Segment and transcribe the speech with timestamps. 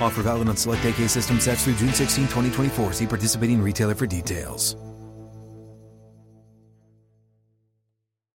[0.00, 2.92] Offer valid on select AK system sets through June 16, 2024.
[2.92, 4.76] See participating retailer for details.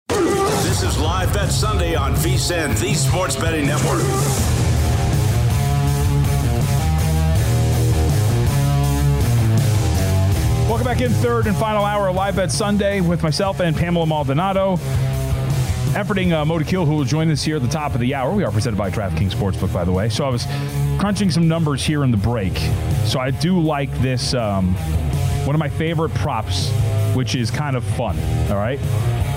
[0.07, 4.01] This is Live Bet Sunday on VSIN, the Sports Betting Network.
[10.69, 14.05] Welcome back in third and final hour of Live Bet Sunday with myself and Pamela
[14.05, 14.77] Maldonado.
[15.95, 18.33] Efforting uh, Mo Dakhil, who will join us here at the top of the hour.
[18.33, 20.07] We are presented by DraftKings Sportsbook, by the way.
[20.07, 20.45] So I was
[20.99, 22.57] crunching some numbers here in the break.
[23.05, 24.73] So I do like this, um,
[25.45, 26.69] one of my favorite props,
[27.15, 28.19] which is kind of fun.
[28.51, 28.79] All right.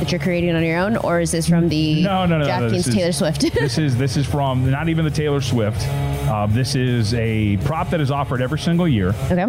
[0.00, 2.50] That you're creating on your own, or is this from the No, no, no, no,
[2.50, 3.40] DraftKings this is- Taylor Swift?
[3.54, 5.80] this is this is from not even the Taylor Swift.
[6.28, 9.10] Uh, this is a prop that is offered every single year.
[9.30, 9.46] okay.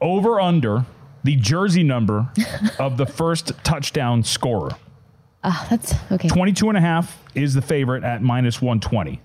[0.00, 0.84] Over under
[1.22, 2.28] the jersey number
[2.78, 4.72] of the first touchdown scorer.
[5.44, 6.28] Ah, that's okay.
[6.28, 9.20] 22 and a half is the favorite at minus 120.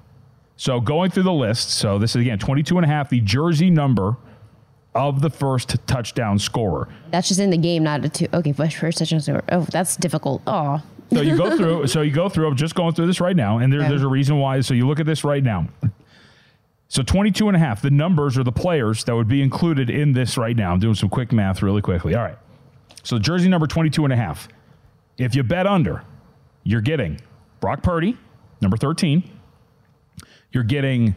[0.59, 3.69] So going through the list, so this is again 22 and a half, the jersey
[3.69, 4.17] number
[4.93, 6.89] of the first touchdown scorer.
[7.11, 8.27] That's just in the game, not a two.
[8.33, 9.41] Okay, first, first touchdown score.
[9.53, 10.41] Oh, that's difficult.
[10.45, 10.81] Oh,
[11.13, 13.59] So you go through, so you go through, I'm just going through this right now,
[13.59, 13.87] and there, Okay.
[13.87, 14.59] there's a reason why.
[14.59, 15.69] So you look at this right now.
[16.89, 20.11] So 22 and a half, the numbers are the players that would be included in
[20.11, 20.73] this right now.
[20.73, 22.15] I'm doing some quick math really quickly.
[22.15, 22.37] All right.
[23.03, 24.49] So jersey number 22 and a half.
[25.17, 26.03] If you bet under,
[26.63, 27.21] you're getting
[27.61, 28.17] Brock Purdy,
[28.59, 29.23] number 13.
[30.51, 31.15] You're getting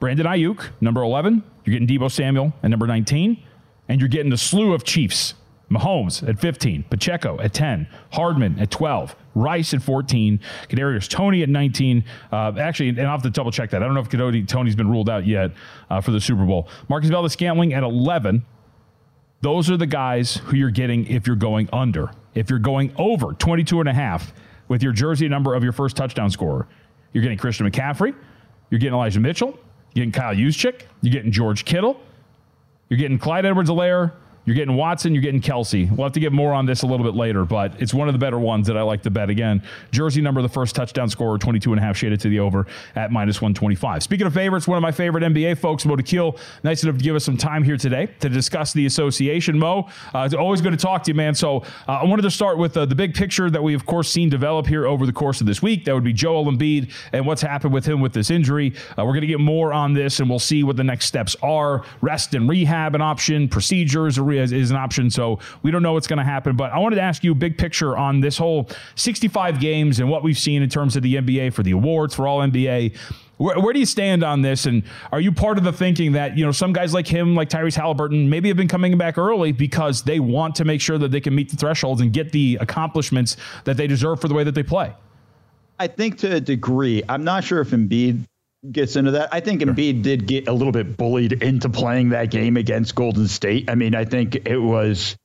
[0.00, 1.42] Brandon Aiyuk, number 11.
[1.64, 3.42] You're getting Deebo Samuel at number 19.
[3.88, 5.34] And you're getting the slew of Chiefs.
[5.70, 11.48] Mahomes at 15, Pacheco at 10, Hardman at 12, Rice at 14, Kadarius Toney at
[11.48, 12.04] 19.
[12.30, 13.82] Uh, actually, and I'll have to double check that.
[13.82, 15.52] I don't know if Kadarius Toney's been ruled out yet
[15.90, 16.68] uh, for the Super Bowl.
[16.88, 18.44] Marquez Valdes Scantling at 11.
[19.40, 22.10] Those are the guys who you're getting if you're going under.
[22.34, 24.32] If you're going over 22 and a half
[24.68, 26.68] with your jersey number of your first touchdown scorer,
[27.12, 28.14] you're getting Christian McCaffrey,
[28.70, 29.58] you're getting Elijah Mitchell,
[29.94, 32.00] you're getting Kyle Juszczyk, you're getting George Kittle,
[32.88, 34.12] you're getting Clyde Edwards-Helaire,
[34.46, 35.90] you're getting Watson, you're getting Kelce.
[35.90, 38.14] We'll have to get more on this a little bit later, but it's one of
[38.14, 39.62] the better ones that I like to bet again.
[39.90, 43.10] Jersey number, the first touchdown scorer, 22 and a half, shaded to the over at
[43.10, 44.02] minus 125.
[44.02, 47.16] Speaking of favorites, one of my favorite NBA folks, Mo Dakhil, nice enough to give
[47.16, 49.58] us some time here today to discuss the association.
[49.58, 51.34] Mo, uh, it's always good to talk to you, man.
[51.34, 54.10] So uh, I wanted to start with uh, the big picture that we, of course,
[54.10, 55.86] seen develop here over the course of this week.
[55.86, 58.74] That would be Joel Embiid and what's happened with him with this injury.
[58.98, 61.34] Uh, we're going to get more on this, and we'll see what the next steps
[61.42, 61.82] are.
[62.02, 65.10] Rest and rehab an option, procedures is, is an option.
[65.10, 66.56] So we don't know what's going to happen.
[66.56, 70.08] But I wanted to ask you a big picture on this whole 65 games and
[70.08, 72.96] what we've seen in terms of the NBA for the awards for all NBA.
[73.36, 74.66] Where, where do you stand on this?
[74.66, 77.48] And are you part of the thinking that, you know, some guys like him, like
[77.48, 81.10] Tyrese Halliburton, maybe have been coming back early because they want to make sure that
[81.10, 84.44] they can meet the thresholds and get the accomplishments that they deserve for the way
[84.44, 84.92] that they play?
[85.78, 88.24] I think to a degree, I'm not sure if Embiid
[88.70, 89.28] gets into that.
[89.32, 93.28] I think Embiid did get a little bit bullied into playing that game against Golden
[93.28, 93.70] State.
[93.70, 95.16] I mean, I think it was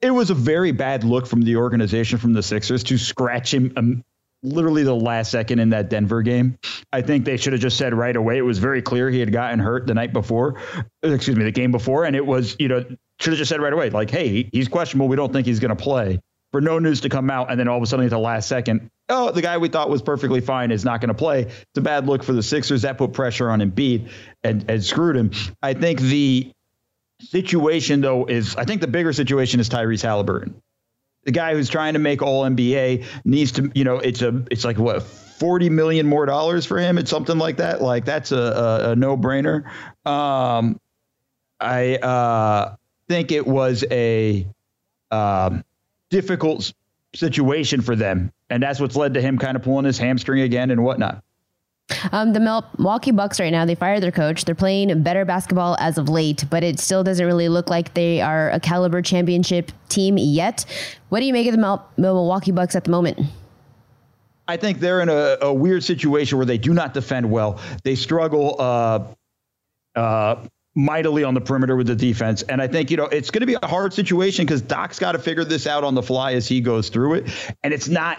[0.00, 3.72] it was a very bad look from the organization from the Sixers to scratch him
[3.76, 4.04] um,
[4.42, 6.58] literally the last second in that Denver game.
[6.92, 8.38] I think they should have just said right away.
[8.38, 10.60] It was very clear he had gotten hurt the night before,
[11.02, 12.84] excuse me, the game before, and it was you know
[13.20, 15.08] should have just said right away like, hey, he's questionable.
[15.08, 16.20] We don't think he's going to play.
[16.50, 18.48] For no news to come out, and then all of a sudden at the last
[18.48, 21.42] second, oh, the guy we thought was perfectly fine is not going to play.
[21.42, 22.82] It's a bad look for the Sixers.
[22.82, 24.10] That put pressure on Embiid
[24.42, 25.30] and, and screwed him.
[25.62, 26.52] I think the
[27.20, 30.60] situation though is I think the bigger situation is Tyrese Halliburton.
[31.24, 34.64] the guy who's trying to make All NBA needs to, you know, it's a, it's
[34.64, 36.98] like what 40 million more dollars for him.
[36.98, 37.80] It's something like that.
[37.80, 39.64] Like that's a, a, a no brainer.
[40.06, 40.80] Um,
[41.60, 42.76] I uh,
[43.08, 44.46] think it was a
[45.10, 45.64] um,
[46.10, 46.72] difficult
[47.18, 50.70] situation for them, and that's what's led to him kind of pulling his hamstring again
[50.70, 51.22] and whatnot.
[52.12, 54.44] Um, the Milwaukee Bucks right now, they fired their coach.
[54.44, 58.20] They're playing better basketball as of late, but it still doesn't really look like they
[58.20, 60.64] are a caliber championship team yet.
[61.08, 63.18] What do you make of the Milwaukee Bucks at the moment?
[64.46, 67.60] I think they're in a, a, weird situation where they do not defend well.
[67.84, 69.04] They struggle uh,
[69.94, 70.46] uh,
[70.78, 72.42] mightily on the perimeter with the defense.
[72.42, 75.12] And I think, you know, it's going to be a hard situation because Doc's got
[75.12, 77.54] to figure this out on the fly as he goes through it.
[77.64, 78.18] And it's not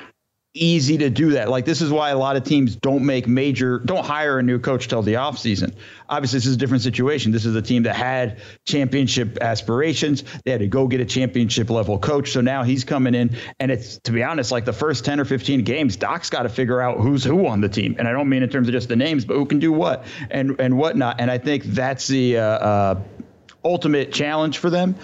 [0.54, 1.50] easy to do that.
[1.50, 4.60] Like this is why a lot of teams don't make major don't hire a new
[4.60, 5.76] coach till the offseason.
[6.08, 7.32] Obviously, this is a different situation.
[7.32, 10.24] This is a team that had championship aspirations.
[10.44, 12.32] They had to go get a championship level coach.
[12.32, 15.26] So now he's coming in and it's to be honest, like the first 10 or
[15.26, 17.96] 15 games, Doc's got to figure out who's who on the team.
[18.00, 20.06] And I don't mean in terms of just the names, but who can do what
[20.32, 21.22] and and whatnot.
[21.22, 23.02] And I think that's the uh, uh,
[23.64, 24.96] ultimate challenge for them.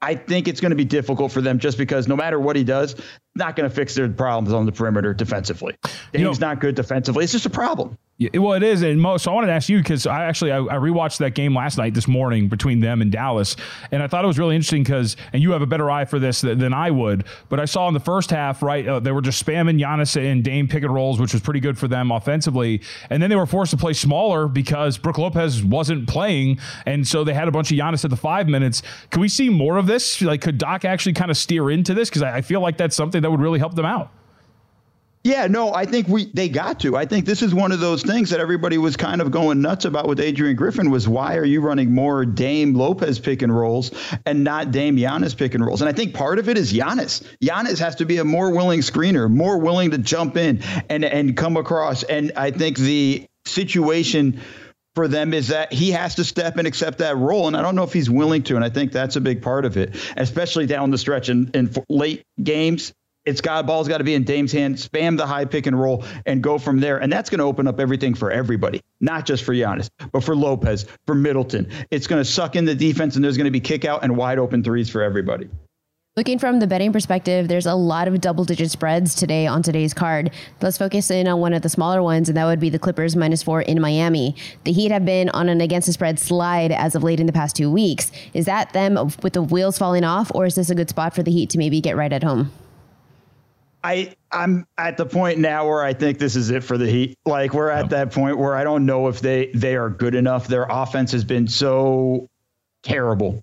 [0.00, 2.64] I think it's going to be difficult for them just because no matter what he
[2.64, 2.96] does,
[3.36, 5.76] not going to fix their problems on the perimeter defensively.
[6.12, 7.24] He's you know, not good defensively.
[7.24, 7.98] It's just a problem.
[8.18, 9.18] Yeah, well, it is, and Mo.
[9.18, 11.76] So I wanted to ask you because I actually I, I, rewatched that game last
[11.76, 13.56] night, this morning between them and Dallas,
[13.90, 16.18] and I thought it was really interesting because, and you have a better eye for
[16.18, 19.12] this than, than I would, but I saw in the first half, right, uh, they
[19.12, 22.10] were just spamming Giannis and Dame pick and rolls, which was pretty good for them
[22.10, 22.80] offensively,
[23.10, 27.22] and then they were forced to play smaller because Brook Lopez wasn't playing, and so
[27.22, 28.82] they had a bunch of Giannis at the five minutes.
[29.10, 30.22] Can we see more of this?
[30.22, 32.08] Like, could Doc actually kind of steer into this?
[32.08, 34.10] Because I, I feel like that's something that would really help them out.
[35.26, 36.96] Yeah, no, I think we they got to.
[36.96, 39.84] I think this is one of those things that everybody was kind of going nuts
[39.84, 43.90] about with Adrian Griffin was why are you running more Dame Lopez pick and rolls
[44.24, 45.80] and not Dame Giannis pick and rolls?
[45.80, 47.26] And I think part of it is Giannis.
[47.42, 51.36] Giannis has to be a more willing screener, more willing to jump in and and
[51.36, 52.04] come across.
[52.04, 54.40] And I think the situation
[54.94, 57.48] for them is that he has to step and accept that role.
[57.48, 58.54] And I don't know if he's willing to.
[58.54, 61.74] And I think that's a big part of it, especially down the stretch in, in
[61.88, 62.92] late games
[63.26, 66.04] it's got ball's got to be in Dame's hand, spam the high pick and roll,
[66.24, 66.98] and go from there.
[66.98, 70.34] And that's going to open up everything for everybody, not just for Giannis, but for
[70.34, 71.68] Lopez, for Middleton.
[71.90, 74.16] It's going to suck in the defense, and there's going to be kick out and
[74.16, 75.48] wide open threes for everybody.
[76.16, 79.92] Looking from the betting perspective, there's a lot of double digit spreads today on today's
[79.92, 80.30] card.
[80.62, 83.14] Let's focus in on one of the smaller ones, and that would be the Clippers
[83.14, 84.34] minus four in Miami.
[84.64, 87.34] The Heat have been on an against the spread slide as of late in the
[87.34, 88.10] past two weeks.
[88.32, 91.22] Is that them with the wheels falling off, or is this a good spot for
[91.22, 92.50] the Heat to maybe get right at home?
[93.86, 97.16] I I'm at the point now where I think this is it for the Heat.
[97.24, 100.48] Like we're at that point where I don't know if they they are good enough.
[100.48, 102.26] Their offense has been so
[102.82, 103.42] terrible.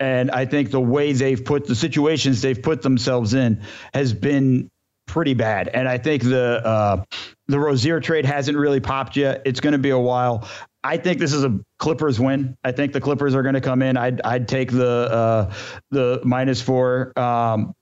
[0.00, 3.62] And I think the way they've put the situations they've put themselves in
[3.94, 4.68] has been
[5.06, 5.68] pretty bad.
[5.68, 7.04] And I think the uh,
[7.46, 9.42] the Rozier trade hasn't really popped yet.
[9.44, 10.48] It's going to be a while.
[10.82, 12.56] I think this is a Clippers win.
[12.64, 13.96] I think the Clippers are going to come in.
[13.96, 15.54] I'd I'd take the uh,
[15.92, 17.12] the minus four.
[17.16, 17.74] Um,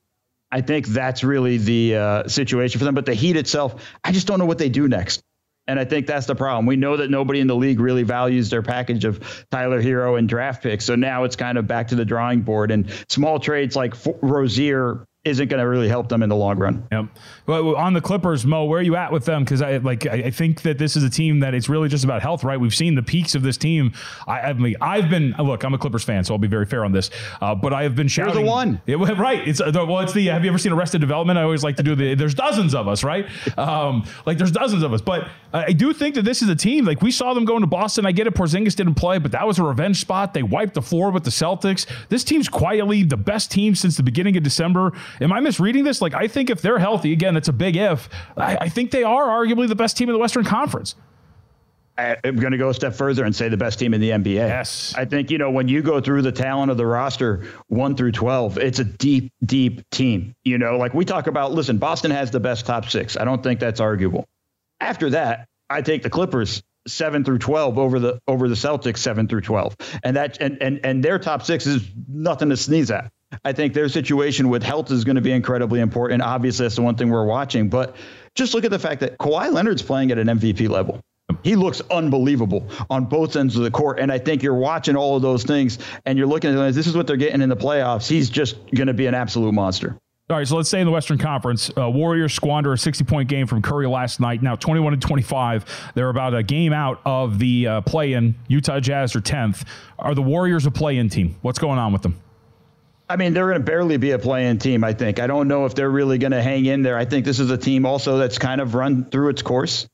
[0.50, 2.94] I think that's really the uh, situation for them.
[2.94, 5.22] But the Heat itself, I just don't know what they do next.
[5.68, 6.66] And I think that's the problem.
[6.66, 10.28] We know that nobody in the league really values their package of Tyler Herro and
[10.28, 10.84] draft picks.
[10.84, 12.70] So now it's kind of back to the drawing board.
[12.70, 16.86] And small trades like Rozier isn't going to really help them in the long run.
[16.92, 17.06] Yep.
[17.46, 19.44] Well, on the Clippers, Mo, where are you at with them?
[19.44, 22.22] Because I like I think that this is a team that it's really just about
[22.22, 22.58] health, right?
[22.58, 23.92] We've seen the peaks of this team.
[24.26, 26.84] I, I mean, I've been look, I'm a Clippers fan, so I'll be very fair
[26.84, 27.10] on this.
[27.40, 28.34] Uh, but I have been shouting.
[28.34, 29.46] You're the one, it, right?
[29.46, 30.26] It's uh, well, it's the.
[30.26, 31.38] Have you ever seen Arrested Development?
[31.38, 32.14] I always like to do the.
[32.14, 33.26] There's dozens of us, right?
[33.56, 36.84] Um, like there's dozens of us, but I do think that this is a team.
[36.84, 38.04] Like we saw them going to Boston.
[38.04, 40.34] I get it, Porzingis didn't play, but that was a revenge spot.
[40.34, 41.86] They wiped the floor with the Celtics.
[42.08, 44.92] This team's quietly the best team since the beginning of December.
[45.20, 46.00] Am I misreading this?
[46.00, 48.08] Like, I think if they're healthy, again, that's a big if.
[48.36, 50.94] I, I think they are arguably the best team in the Western Conference.
[51.98, 54.34] I'm going to go a step further and say the best team in the NBA.
[54.34, 54.94] Yes.
[54.96, 58.12] I think, you know, when you go through the talent of the roster, one through
[58.12, 60.34] 12, it's a deep, deep team.
[60.44, 63.16] You know, like we talk about, listen, Boston has the best top six.
[63.16, 64.26] I don't think that's arguable.
[64.78, 69.26] After that, I take the Clippers seven through 12 over the over the Celtics seven
[69.26, 69.76] through 12.
[70.04, 73.10] And that and and and their top six is nothing to sneeze at.
[73.44, 76.22] I think their situation with health is going to be incredibly important.
[76.22, 77.68] Obviously, that's the one thing we're watching.
[77.68, 77.96] But
[78.34, 81.00] just look at the fact that Kawhi Leonard's playing at an MVP level.
[81.42, 83.98] He looks unbelievable on both ends of the court.
[83.98, 86.96] And I think you're watching all of those things and you're looking at this is
[86.96, 88.08] what they're getting in the playoffs.
[88.08, 89.98] He's just going to be an absolute monster.
[90.28, 93.28] All right, so let's say in the Western Conference, uh, Warriors squander a 60 point
[93.28, 94.42] game from Curry last night.
[94.42, 95.92] Now 21 and 25.
[95.94, 98.34] They're about a game out of the uh, play in.
[98.48, 99.64] Utah Jazz are 10th.
[100.00, 101.36] Are the Warriors a play in team?
[101.42, 102.20] What's going on with them?
[103.08, 104.82] I mean, they're going to barely be a play-in team.
[104.82, 105.20] I think.
[105.20, 106.96] I don't know if they're really going to hang in there.
[106.96, 109.86] I think this is a team also that's kind of run through its course.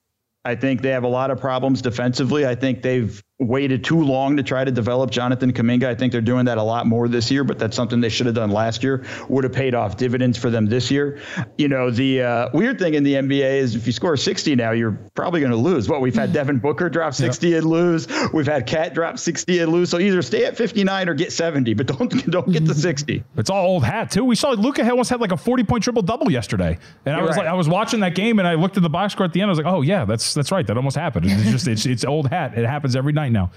[0.45, 2.47] I think they have a lot of problems defensively.
[2.47, 5.85] I think they've waited too long to try to develop Jonathan Kuminga.
[5.85, 8.27] I think they're doing that a lot more this year, but that's something they should
[8.27, 9.05] have done last year.
[9.29, 11.21] Would have paid off dividends for them this year.
[11.59, 14.73] You know, the uh, weird thing in the NBA is if you score 60 now,
[14.73, 15.89] you're probably going to lose.
[15.89, 17.59] What we've had Devin Booker drop 60 yep.
[17.59, 18.09] and lose.
[18.33, 19.91] We've had KAT drop 60 and lose.
[19.91, 23.25] So either stay at 59 or get 70, but don't don't get the 60.
[23.37, 24.25] It's all old hat too.
[24.25, 27.21] We saw Luka almost had like a 40 point triple double yesterday, and you're I
[27.23, 27.39] was right.
[27.39, 29.41] like, I was watching that game and I looked at the box score at the
[29.41, 29.49] end.
[29.49, 30.67] I was like, oh yeah, that's that's right.
[30.67, 31.27] That almost happened.
[31.29, 32.57] It's just it's it's old hat.
[32.57, 33.51] It happens every night now.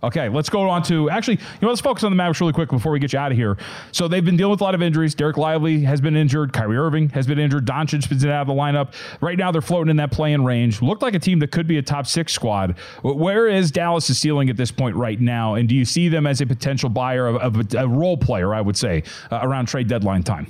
[0.00, 2.68] Okay, let's go on to actually, you know, let's focus on the Mavericks really quick
[2.68, 3.56] before we get you out of here.
[3.90, 5.12] So they've been dealing with a lot of injuries.
[5.12, 6.52] Dereck Lively has been injured.
[6.52, 7.64] Kyrie Irving has been injured.
[7.64, 8.94] Doncic's been out of the lineup.
[9.20, 10.80] Right now, they're floating in that play-in range.
[10.82, 12.78] Looked like a team that could be a top six squad.
[13.02, 15.54] Where is Dallas' ceiling at this point right now?
[15.54, 18.54] And do you see them as a potential buyer of, of a, a, role player,
[18.54, 20.46] I would say, uh, around trade deadline time?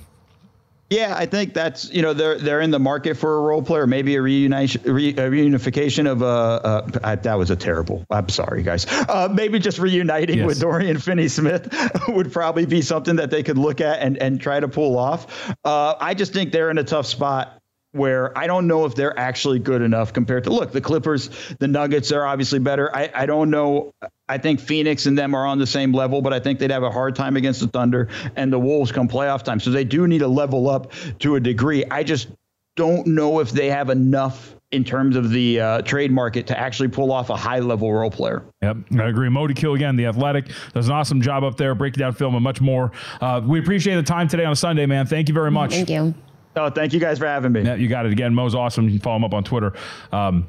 [0.91, 3.87] Yeah, I think that's you know they're they're in the market for a role player,
[3.87, 6.25] maybe a reunification, re, a reunification of a.
[6.25, 8.07] Uh, uh, that was a terrible.
[8.11, 8.87] I'm sorry, guys.
[8.87, 10.47] Uh, maybe just reuniting yes.
[10.47, 11.69] with Dorian Finney-Smith
[12.09, 15.55] would probably be something that they could look at and and try to pull off.
[15.63, 17.61] Uh, I just think they're in a tough spot
[17.93, 21.69] where I don't know if they're actually good enough compared to look the Clippers, the
[21.69, 22.95] Nuggets are obviously better.
[22.95, 23.93] I, I don't know.
[24.29, 26.83] I think Phoenix and them are on the same level, but I think they'd have
[26.83, 29.59] a hard time against the Thunder and the Wolves come playoff time.
[29.59, 31.85] So they do need to level up to a degree.
[31.91, 32.29] I just
[32.77, 36.89] don't know if they have enough in terms of the uh, trade market to actually
[36.89, 38.45] pull off a high level role player.
[38.61, 39.31] Yep, I agree.
[39.31, 42.45] Mo Dakhil again, the athletic, does an awesome job up there, breaking down film and
[42.45, 42.93] much more.
[43.21, 45.07] Uh, we appreciate the time today on a Sunday, man.
[45.07, 45.71] Thank you very much.
[45.71, 46.15] Thank you.
[46.59, 47.63] Oh, thank you guys for having me.
[47.63, 48.35] Yeah, you got it again.
[48.35, 48.85] Mo's awesome.
[48.85, 49.73] You can follow him up on Twitter.
[50.13, 50.49] Um,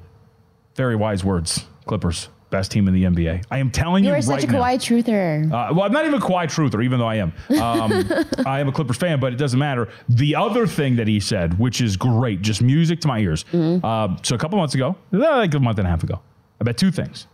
[0.76, 1.66] very wise words.
[1.86, 3.46] Clippers, best team in the NBA.
[3.50, 5.46] I am telling you, you are such right a Kawhi truther.
[5.46, 7.34] Uh, well, I'm not even a Kawhi truther, even though I am.
[7.60, 8.12] Um,
[8.46, 9.90] I am a Clippers fan, but it doesn't matter.
[10.08, 13.44] The other thing that he said, which is great, just music to my ears.
[13.52, 13.86] Mm-hmm.
[13.86, 16.22] Uh, so a couple months ago, like a month and a half ago,
[16.62, 17.28] I bet two things.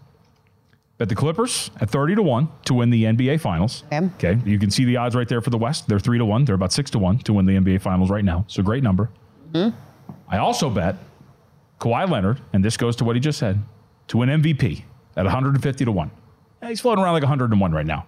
[0.97, 3.83] Bet the Clippers at 30 to 1 to win the NBA Finals.
[3.91, 4.05] Okay.
[4.15, 4.49] okay.
[4.49, 5.89] You can see the odds right there for the West.
[5.89, 6.45] They're 3 to 1.
[6.45, 8.45] They're about 6 to 1 to win the NBA Finals right now.
[8.47, 9.09] So great number.
[9.51, 9.75] Mm-hmm.
[10.29, 10.95] I also bet
[11.79, 13.61] Kawhi Leonard, and this goes to what he just said,
[14.07, 14.83] to win MVP
[15.17, 16.11] at 150 to 1.
[16.65, 18.07] he's floating around like 101 right now.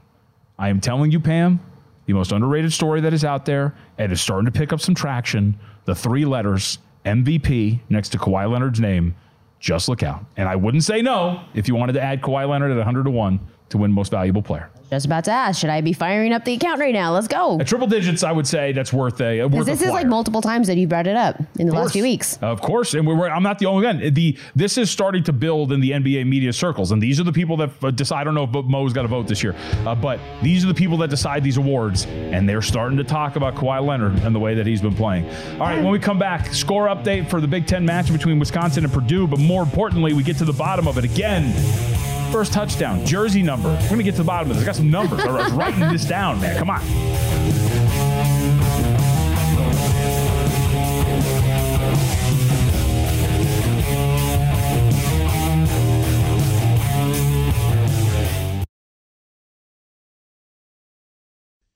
[0.58, 1.60] I am telling you, Pam,
[2.06, 4.96] the most underrated story that is out there, and is starting to pick up some
[4.96, 5.60] traction.
[5.86, 9.16] The three letters MVP next to Kawhi Leonard's name
[9.60, 10.26] just look out.
[10.36, 13.12] And I wouldn't say no if you wanted to add Kawhi Leonard at 100 to
[13.12, 14.70] 1 to win most valuable player.
[14.90, 17.12] Just about to ask, should I be firing up the account right now?
[17.12, 17.60] Let's go.
[17.60, 19.44] At triple digits, I would say that's worth a.
[19.44, 22.04] Worth this is like multiple times that you brought it up in the last few
[22.04, 22.38] weeks.
[22.42, 24.14] Of course, and we're, I'm not the only one.
[24.14, 27.34] The this is starting to build in the NBA media circles, and these are the
[27.34, 28.22] people that uh, decide.
[28.22, 30.74] I don't know if Mo's got a vote this year, uh, but these are the
[30.74, 34.40] people that decide these awards, and they're starting to talk about Kawhi Leonard and the
[34.40, 35.30] way that he's been playing.
[35.60, 38.86] All right, when we come back, score update for the Big Ten match between Wisconsin
[38.86, 43.06] and Purdue, but more importantly, we get to the bottom of it again first touchdown,
[43.06, 43.70] jersey number.
[43.70, 44.64] We're going to get to the bottom of this.
[44.64, 45.20] I got some numbers.
[45.20, 46.58] I was writing this down, man.
[46.58, 46.82] Come on.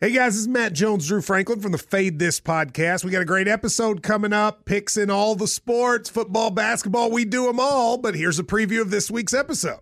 [0.04, 3.04] Hey guys, this is Matt Jones, Drew Franklin from the Fade This podcast.
[3.04, 7.24] We got a great episode coming up, picks in all the sports, football, basketball, we
[7.24, 8.00] do them all.
[8.00, 9.82] But here's a preview of this week's episode.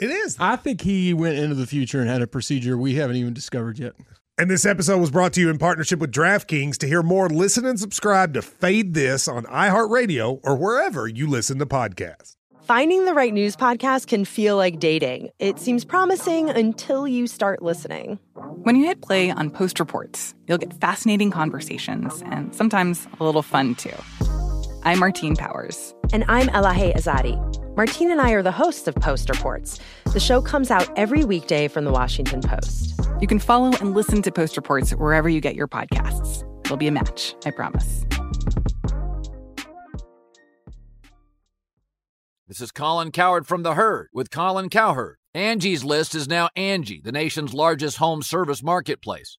[0.00, 0.36] It is.
[0.38, 3.78] I think he went into the future and had a procedure we haven't even discovered
[3.78, 3.94] yet.
[4.38, 6.76] And this episode was brought to you in partnership with DraftKings.
[6.78, 11.58] To hear more, listen and subscribe to Fade This on iHeartRadio or wherever you listen
[11.58, 12.36] to podcasts.
[12.62, 15.30] Finding the right news podcast can feel like dating.
[15.40, 18.20] It seems promising until you start listening.
[18.62, 23.42] When you hit play on Post Reports, you'll get fascinating conversations and sometimes a little
[23.42, 23.96] fun too.
[24.84, 25.94] I'm Martine Powers.
[26.12, 27.57] And I'm Elahe Azadi.
[27.78, 29.78] Martine and I are the hosts of Post Reports.
[30.12, 33.00] The show comes out every weekday from the Washington Post.
[33.20, 36.42] You can follow and listen to Post Reports wherever you get your podcasts.
[36.64, 38.04] It'll be a match, I promise.
[42.48, 45.18] This is Colin Cowherd from The Herd with Colin Cowherd.
[45.32, 49.38] Angie's List is now Angie, the nation's largest home service marketplace.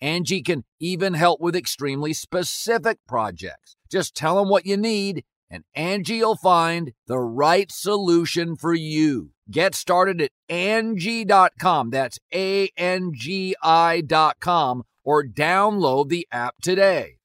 [0.00, 3.76] Angie can even help with extremely specific projects.
[3.90, 5.24] Just tell them what you need
[5.54, 9.30] and Angie will find the right solution for you.
[9.50, 11.90] Get started at Angie.com.
[11.90, 17.18] That's A N G I.com or download the app today.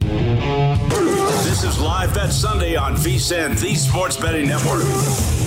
[0.00, 5.39] This is Live Bet Sunday on VSIN, the Sports Betting Network.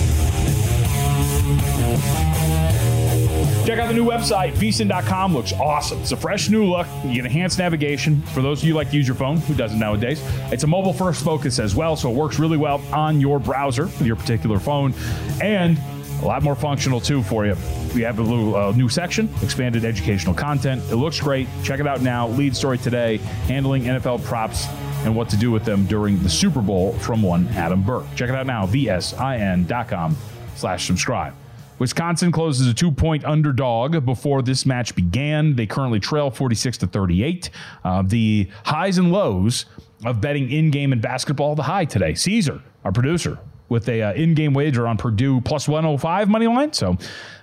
[3.64, 5.34] Check out the new website, vsin.com.
[5.34, 6.00] Looks awesome.
[6.00, 6.86] It's a fresh new look.
[7.04, 8.20] You get enhanced navigation.
[8.20, 10.66] For those of you who like to use your phone, who doesn't nowadays, it's a
[10.66, 14.58] mobile first focus as well, so it works really well on your browser your particular
[14.58, 14.92] phone.
[15.40, 15.78] And
[16.22, 17.56] a lot more functional too for you.
[17.94, 20.82] We have a little uh, new section, expanded educational content.
[20.90, 21.48] It looks great.
[21.62, 22.28] Check it out now.
[22.28, 23.16] Lead story today,
[23.46, 24.66] handling NFL props
[25.04, 28.06] and what to do with them during the Super Bowl from one Adam Burke.
[28.14, 30.16] Check it out now, vsin.com
[30.54, 31.34] slash subscribe.
[31.78, 35.56] Wisconsin closes a two-point underdog before this match began.
[35.56, 37.50] They currently trail 46 to 38.
[37.82, 39.66] Uh, the highs and lows
[40.04, 41.54] of betting in basketball.
[41.54, 46.28] The high today, Caesar, our producer, with a uh, in-game wager on Purdue plus 105
[46.28, 46.72] money line.
[46.72, 46.96] So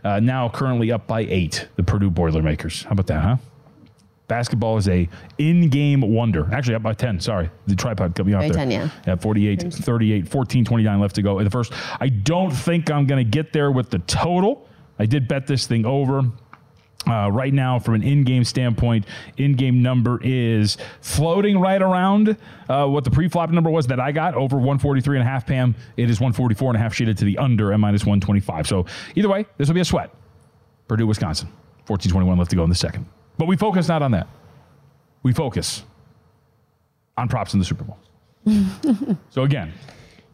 [0.03, 1.67] uh, now currently up by eight.
[1.75, 2.83] The Purdue Boilermakers.
[2.83, 3.37] How about that, huh?
[4.31, 6.47] Basketball is a in-game wonder.
[6.53, 7.19] Actually, up by 10.
[7.19, 7.49] Sorry.
[7.67, 8.55] The tripod cut me off By there.
[8.59, 8.89] 10, yeah.
[9.05, 11.73] At 48, 38, 14, 29 left to go in the first.
[11.99, 14.69] I don't think I'm going to get there with the total.
[14.97, 16.23] I did bet this thing over.
[17.05, 22.37] Uh, right now, from an in-game standpoint, in-game number is floating right around
[22.69, 25.45] uh, what the pre-flop number was that I got over 143 and a half.
[25.45, 28.65] Pam, it is 144 and a half sheeted to the under and minus 125.
[28.65, 30.15] So either way, this will be a sweat.
[30.87, 31.49] Purdue, Wisconsin,
[31.85, 33.05] 14-21 left to go in the second.
[33.41, 34.27] But we focus not on that.
[35.23, 35.81] We focus
[37.17, 37.97] on props in the Super Bowl.
[39.31, 39.73] so again,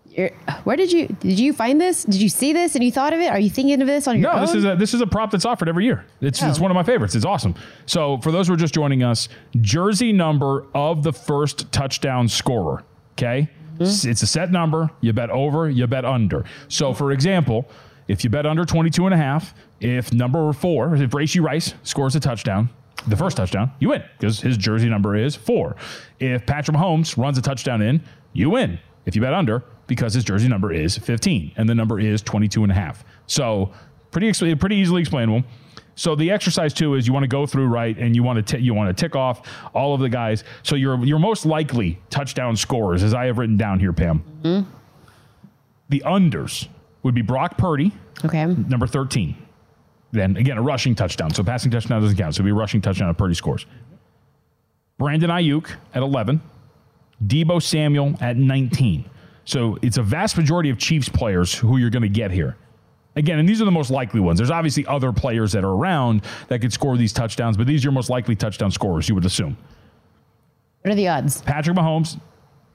[0.10, 0.32] You're,
[0.65, 2.04] where did you did you find this?
[2.04, 3.28] Did you see this and you thought of it?
[3.32, 4.41] Are you thinking of this on your No, own?
[4.41, 6.04] this is a this is a prop that's offered every year.
[6.20, 6.62] It's it's Oh.
[6.62, 7.15] one of my favorites.
[7.15, 7.56] It's awesome.
[7.86, 9.30] So for those who are just joining us,
[9.62, 12.84] jersey number of the first touchdown scorer.
[13.13, 13.84] Okay, hmm?
[13.84, 14.89] S- it's a set number.
[15.00, 16.43] You bet over, you bet under.
[16.67, 17.70] So for example,
[18.10, 22.13] if you bet under 22 and a half, if number four, if Rashee Rice scores
[22.13, 22.70] a touchdown,
[23.08, 25.76] the first touchdown, you win because his jersey number is four.
[26.20, 28.02] If Patrick Mahomes runs a touchdown in,
[28.34, 28.80] you win.
[29.06, 32.63] If you bet under, because his jersey number is 15 and the number is 22
[32.63, 33.06] and a half.
[33.26, 33.72] So
[34.12, 35.43] pretty ex- pretty easily explainable.
[35.96, 38.58] So the exercise too is you want to go through right and you want to
[38.58, 40.43] t- you want to tick off all of the guys.
[40.62, 44.24] So your your most likely touchdown scorers, as I have written down here, Pam.
[44.43, 44.70] Mm-hmm.
[45.89, 46.67] The unders
[47.02, 47.93] would be Brock Purdy,
[48.26, 49.36] okay, number 13.
[50.12, 51.34] Then again, a rushing touchdown.
[51.34, 52.36] So passing touchdown doesn't count.
[52.36, 53.65] So it'd be a rushing touchdown if Purdy scores.
[54.98, 56.41] Brandon Aiyuk at 11.
[57.26, 59.06] Deebo Samuel at 19.
[59.46, 62.56] So it's a vast majority of Chiefs players who you're going to get here.
[63.15, 64.38] Again, and these are the most likely ones.
[64.38, 67.86] There's obviously other players that are around that could score these touchdowns, but these are
[67.86, 69.58] your most likely touchdown scorers, you would assume.
[70.84, 71.41] What are the odds?
[71.41, 72.20] Patrick Mahomes,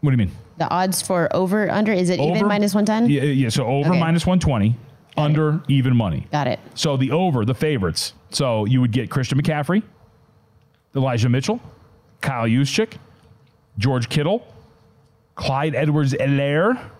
[0.00, 0.32] what do you mean?
[0.58, 3.08] The odds for over under is it even minus one ten?
[3.08, 4.00] Yeah, yeah so over Okay.
[4.00, 4.76] minus 120,
[5.16, 6.26] under even money.
[6.30, 6.60] Got it.
[6.74, 8.14] So the over, the favorites.
[8.30, 9.82] So you would get Christian McCaffrey,
[10.96, 11.60] Elijah Mitchell,
[12.20, 12.94] Kyle Juszczyk,
[13.78, 14.46] George Kittle,
[15.34, 16.90] Clyde Edwards Helaire,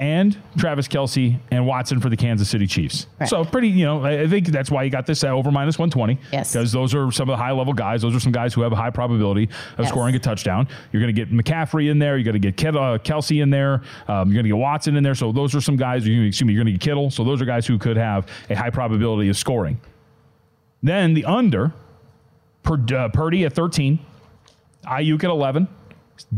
[0.00, 3.06] and Travis Kelce and Watson for the Kansas City Chiefs.
[3.16, 3.30] Correct.
[3.30, 6.18] So pretty, you know, I think that's why you got this at over minus 120.
[6.32, 6.52] Yes.
[6.52, 8.02] Because those are some of the high level guys.
[8.02, 9.44] Those are some guys who have a high probability
[9.78, 9.88] of Yes.
[9.90, 10.66] scoring a touchdown.
[10.90, 12.16] You're going to get McCaffrey in there.
[12.16, 13.82] You're going to get uh, Kelce in there.
[14.08, 15.14] Um, you're going to get Watson in there.
[15.14, 17.10] So those are some guys, you excuse me, you're going to get Kittle.
[17.10, 19.80] So those are guys who could have a high probability of scoring.
[20.82, 21.72] Then the under
[22.64, 23.98] Pur- uh, Purdy at 13,
[24.86, 25.68] Aiyuk at 11,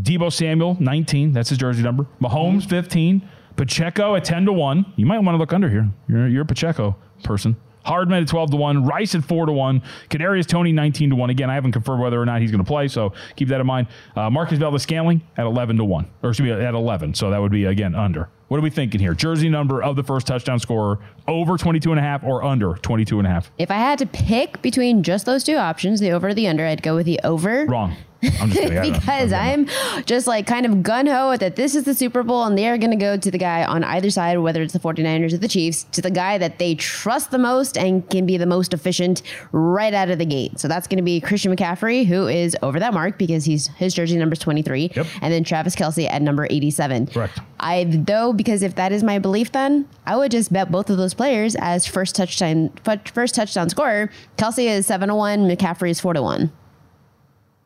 [0.03, 1.33] Deebo Samuel 19.
[1.33, 2.07] That's his jersey number.
[2.21, 4.95] Mahomes 15, Pacheco at 10 to 1.
[4.97, 5.89] You might want to look under here.
[6.09, 7.57] You're, you're a Pacheco person.
[7.85, 11.31] Hardman at 12 to 1, Rice at 4 to 1, Kadarius Toney 19 to 1.
[11.31, 13.67] Again, I haven't confirmed whether or not he's going to play, so keep that in
[13.67, 13.87] mind.
[14.17, 17.15] Uh, Marquez Valdes Scantling at 11 to 1, or excuse me, at 11.
[17.15, 18.29] So that would be, again, under.
[18.49, 19.13] What are we thinking here?
[19.13, 23.19] Jersey number of the first touchdown scorer over 22 and a half or under 22
[23.19, 23.51] and a half?
[23.59, 26.65] If I had to pick between just those two options, the over or the under,
[26.65, 27.67] I'd go with the over.
[27.67, 27.97] Wrong.
[28.41, 28.93] I'm just kidding.
[28.97, 29.69] Because I'm
[30.07, 32.91] just like kind of gun ho that this is the Super Bowl and they're going
[32.91, 35.85] to go to the guy on either side, whether it's the 49ers or the Chiefs,
[35.93, 39.93] to the guy that they trust the most and can be the most efficient right
[39.93, 40.59] out of the gate.
[40.59, 43.93] So that's going to be Christian McCaffrey, who is over that mark because he's his
[43.95, 45.07] jersey number is 23, Yep.
[45.21, 47.09] and then Travis Kelce at number 87.
[47.09, 47.39] Correct.
[47.61, 50.97] I though because if that is my belief, then I would just bet both of
[50.97, 52.71] those players as first touchdown
[53.13, 54.11] first touchdown scorer.
[54.37, 56.53] Kelce is seven to one, McCaffrey is four to one.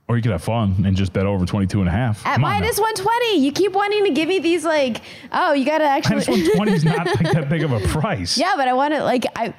[0.08, 2.26] Or you could have fun and just bet over 22 and a half.
[2.26, 2.58] At Come on now.
[2.58, 3.44] minus 120.
[3.44, 6.26] You keep wanting to give me these like, oh, you got to actually.
[6.26, 8.36] Minus 120 is not like that big of a price.
[8.38, 9.54] yeah, but I want to like I.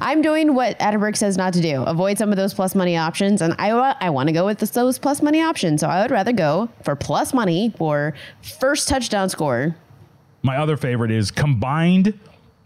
[0.00, 1.82] I'm doing what Adam Burke says not to do.
[1.82, 4.58] Avoid some of those plus money options, and I wa- I want to go with
[4.58, 5.80] the, those plus money options.
[5.80, 8.14] So I would rather go for plus money for
[8.60, 9.74] first touchdown score.
[10.48, 12.18] My other favorite is combined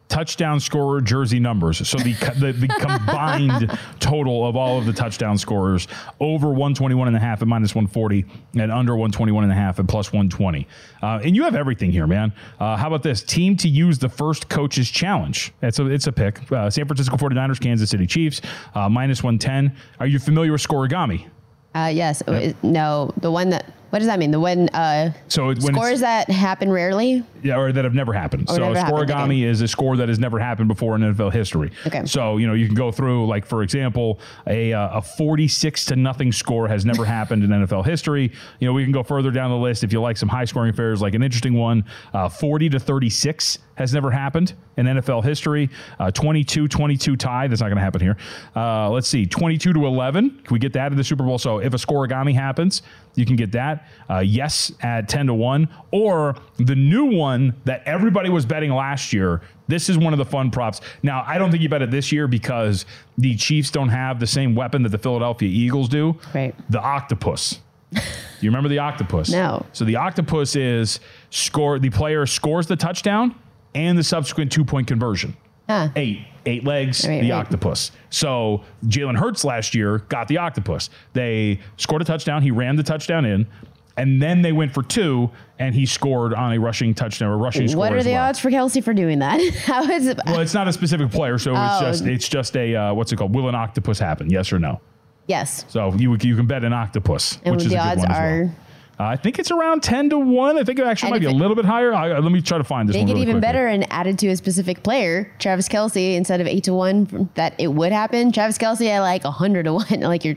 [0.06, 1.88] touchdown scorer jersey numbers.
[1.88, 5.88] So the the, the combined total of all of the touchdown scorers
[6.20, 9.88] over 121 and a half at minus 140 and under 121 and a half at
[9.88, 10.68] plus 120.
[11.02, 12.32] Uh, and you have everything here, man.
[12.60, 15.52] Uh, how about this team to use the first coaches challenge?
[15.60, 16.52] It's a it's a pick.
[16.52, 18.42] Uh, San Francisco 49ers, Kansas City Chiefs,
[18.76, 19.76] uh, minus 110.
[19.98, 21.26] Are you familiar with scorigami?
[21.74, 22.22] Uh, yes,
[22.62, 24.30] no, the one that what does that mean?
[24.30, 27.22] The one uh, So when scores that happen rarely.
[27.42, 28.48] Yeah, or that have never happened.
[28.48, 31.30] Or so never happened, scorigami is a score that has never happened before in NFL
[31.30, 31.72] history.
[31.86, 32.06] Okay.
[32.06, 35.84] So you know you can go through like for example a uh, a forty six
[35.86, 38.32] to nothing score has never happened in NFL history.
[38.60, 40.70] You know we can go further down the list if you like some high scoring
[40.70, 41.84] affairs like an interesting one.
[42.14, 45.70] Uh, Forty to thirty six has never happened in NFL history.
[45.98, 47.46] Uh, 22-22 tie.
[47.46, 48.16] That's not going to happen here.
[48.54, 49.26] Uh, let's see.
[49.26, 50.30] 22 to 11.
[50.44, 51.38] Can we get that in the Super Bowl?
[51.38, 52.82] So if a scorigami happens,
[53.14, 53.81] you can get that.
[54.10, 55.68] Uh, yes at 10 to 1.
[55.90, 59.40] Or the new one that everybody was betting last year.
[59.68, 60.80] This is one of the fun props.
[61.02, 62.84] Now, I don't think you bet it this year because
[63.16, 66.18] the Chiefs don't have the same weapon that the Philadelphia Eagles do.
[66.34, 66.54] Right.
[66.70, 67.60] The octopus.
[67.92, 69.30] you remember the octopus?
[69.32, 69.64] No.
[69.72, 73.34] So the octopus is score the player scores the touchdown
[73.74, 75.36] and the subsequent two point conversion.
[75.68, 75.88] Huh.
[75.96, 76.26] Eight.
[76.44, 77.38] Eight legs, Right, the right.
[77.38, 77.92] octopus.
[78.10, 80.90] So Jalen Hurts last year got the octopus.
[81.12, 82.42] They scored a touchdown.
[82.42, 83.46] He ran the touchdown in,
[83.96, 87.68] and then they went for two, and he scored on a rushing touchdown or rushing
[87.68, 87.78] score.
[87.80, 88.28] What are the well.
[88.28, 89.40] odds for Kelce for doing that?
[89.64, 90.18] How is it?
[90.26, 91.80] Well, it's not a specific player, so it's Oh.
[91.82, 93.34] just it's just a uh, what's it called?
[93.34, 94.30] Will an octopus happen?
[94.30, 94.80] Yes or no?
[95.28, 95.64] yes.
[95.68, 98.10] So you you can bet an octopus, And which is the a good odds one
[98.10, 98.54] as well.
[99.00, 100.58] Uh, I think it's around ten to one.
[100.58, 101.94] I think it actually And might be a it- little bit higher.
[101.94, 103.40] I, let me try to find this Make it really even quickly.
[103.48, 107.54] better and added to a specific player, Travis Kelce, instead of eight to one, that
[107.58, 108.32] it would happen.
[108.32, 110.36] Travis Kelce at like a hundred to one, like you're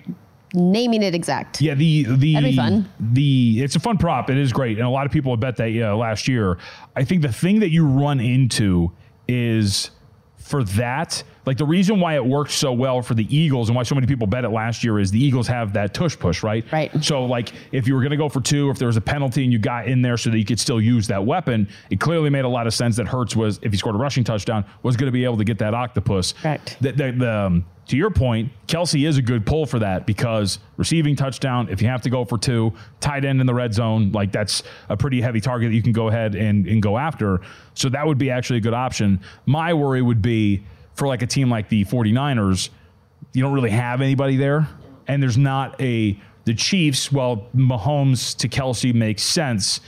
[0.55, 1.61] naming it exact.
[1.61, 2.89] Yeah, the the That'd be fun.
[2.99, 4.29] the it's a fun prop.
[4.29, 6.57] It is great, and a lot of people have bet that yeah, last year.
[6.95, 8.91] I think the thing that you run into
[9.27, 9.91] is
[10.37, 11.23] for that.
[11.45, 14.07] Like the reason why it worked so well for the Eagles and why so many
[14.07, 16.65] people bet it last year is the Eagles have that tush push, right?
[16.71, 16.91] Right.
[17.03, 19.43] So like if you were going to go for two, if there was a penalty
[19.43, 22.29] and you got in there so that you could still use that weapon, it clearly
[22.29, 24.97] made a lot of sense that Hurts was, if he scored a rushing touchdown, was
[24.97, 26.33] going to be able to get that octopus.
[26.33, 26.77] Correct.
[26.81, 30.57] The, the, the, um, to your point, Kelce is a good pull for that because
[30.77, 34.11] receiving touchdown, if you have to go for two, tight end in the red zone,
[34.11, 37.41] like that's a pretty heavy target that you can go ahead and, and go after.
[37.75, 39.19] So that would be actually a good option.
[39.45, 40.63] My worry would be
[40.95, 42.69] for like a team like the 49ers,
[43.33, 44.67] you don't really have anybody there.
[45.07, 49.81] And there's not a, the Chiefs, well, Mahomes to Kelce makes sense.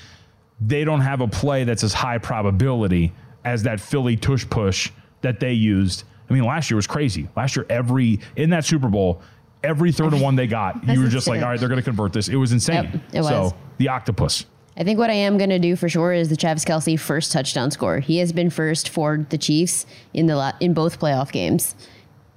[0.60, 3.14] They don't have a play that's as high probability
[3.46, 4.92] as that Philly tush push
[5.22, 6.04] that they used.
[6.30, 7.30] I mean, last year was crazy.
[7.36, 9.22] Last year, every in that Super Bowl,
[9.64, 11.86] every third and one they got, you were just like, all right, they're going to
[11.86, 12.28] convert this.
[12.28, 12.84] It was insane.
[12.84, 13.28] Yep, it was.
[13.30, 14.46] So the octopus.
[14.80, 17.32] I think what I am going to do for sure is the Travis Kelce first
[17.32, 18.00] touchdown score.
[18.00, 21.76] He has been first for the Chiefs in the la- in both playoff games.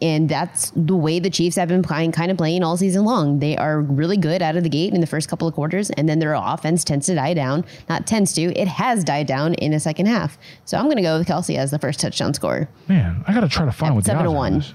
[0.02, 3.38] And that's the way the Chiefs have been playing, kind of playing all season long.
[3.40, 6.08] They are really good out of the gate in the first couple of quarters, and
[6.08, 7.66] then their offense tends to die down.
[7.90, 10.38] Not tends to, it has died down in the second half.
[10.64, 12.70] So I'm going to go with Kelce as the first touchdown scorer.
[12.88, 14.58] Man, I got to try to find At what the seven to are on one.
[14.60, 14.72] this.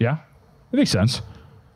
[0.00, 0.18] Yeah,
[0.72, 1.22] it makes sense.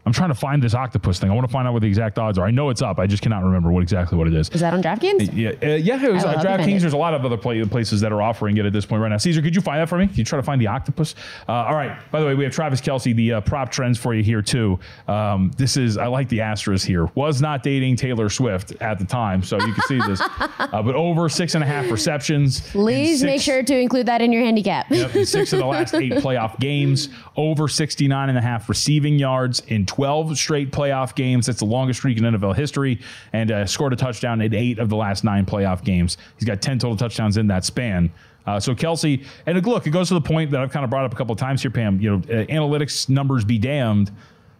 [0.05, 1.31] I'm trying to find this octopus thing.
[1.31, 2.47] I want to find out what the exact odds are.
[2.47, 2.99] I know it's up.
[2.99, 4.49] I just cannot remember what exactly what it is.
[4.51, 5.31] Is that on DraftKings?
[5.33, 6.05] Yeah, uh, yeah.
[6.05, 6.81] It was I uh, will have to find DraftKings.
[6.81, 9.11] There's a lot of other play, places that are offering it at this point right
[9.11, 9.17] now.
[9.19, 10.09] Caesar, could you find that for me?
[10.09, 11.15] Can you try to find the octopus?
[11.49, 11.97] Uh, all right.
[12.11, 14.81] By the way, we have Travis Kelce, the uh, prop trends for you here too.
[15.07, 17.07] Um, this is I like the asterisk here.
[17.15, 20.21] Was not dating Taylor Swift at the time, so you can see this.
[20.73, 22.61] Uh, but over six and a half receptions.
[22.71, 24.91] Please in make sure to include that in your handicap.
[24.91, 29.19] Yep, in six of the last eight playoff games, over 69 and a half receiving
[29.19, 31.47] yards in 12 straight playoff games.
[31.47, 32.99] That's the longest streak in NFL history,
[33.35, 36.17] and uh, scored a touchdown in eight of the last nine playoff games.
[36.39, 38.11] He's got 10 total touchdowns in that span.
[38.47, 41.05] Uh, so Kelce, and look, it goes to the point that I've kind of brought
[41.05, 42.01] up a couple of times here, Pam.
[42.01, 44.11] You know, uh, analytics numbers be damned.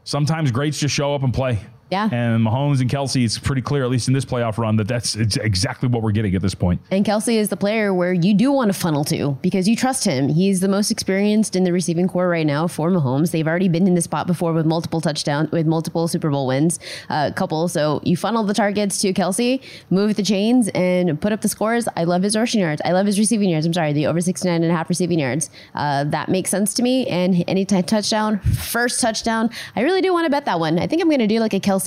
[0.05, 1.59] Sometimes greats just show up and play.
[1.93, 2.09] Yeah.
[2.11, 5.15] And Mahomes and Kelce, it's pretty clear, at least in this playoff run, that that's
[5.15, 6.81] it's exactly what we're getting at this point.
[6.91, 10.03] And Kelce is the player where you do want to funnel to because you trust
[10.03, 10.31] him.
[10.31, 13.31] He's the most experienced in the receiving corps right now for Mahomes.
[13.31, 16.79] They've already been in this spot before with multiple touchdowns, with multiple Super Bowl wins,
[17.11, 17.69] a couple.
[17.69, 21.89] So you funnel the targets to Kelce, move the chains, and put up the scores.
[21.95, 22.81] I love his rushing yards.
[22.87, 23.67] I love his receiving yards.
[23.67, 25.51] I'm sorry, the over 69 and a half receiving yards.
[25.75, 27.07] Uh, that makes sense to me.
[27.09, 30.79] And any t- touchdown, first touchdown, I really do want to bet that one.
[30.79, 31.82] I think I'm going to do like a Kelce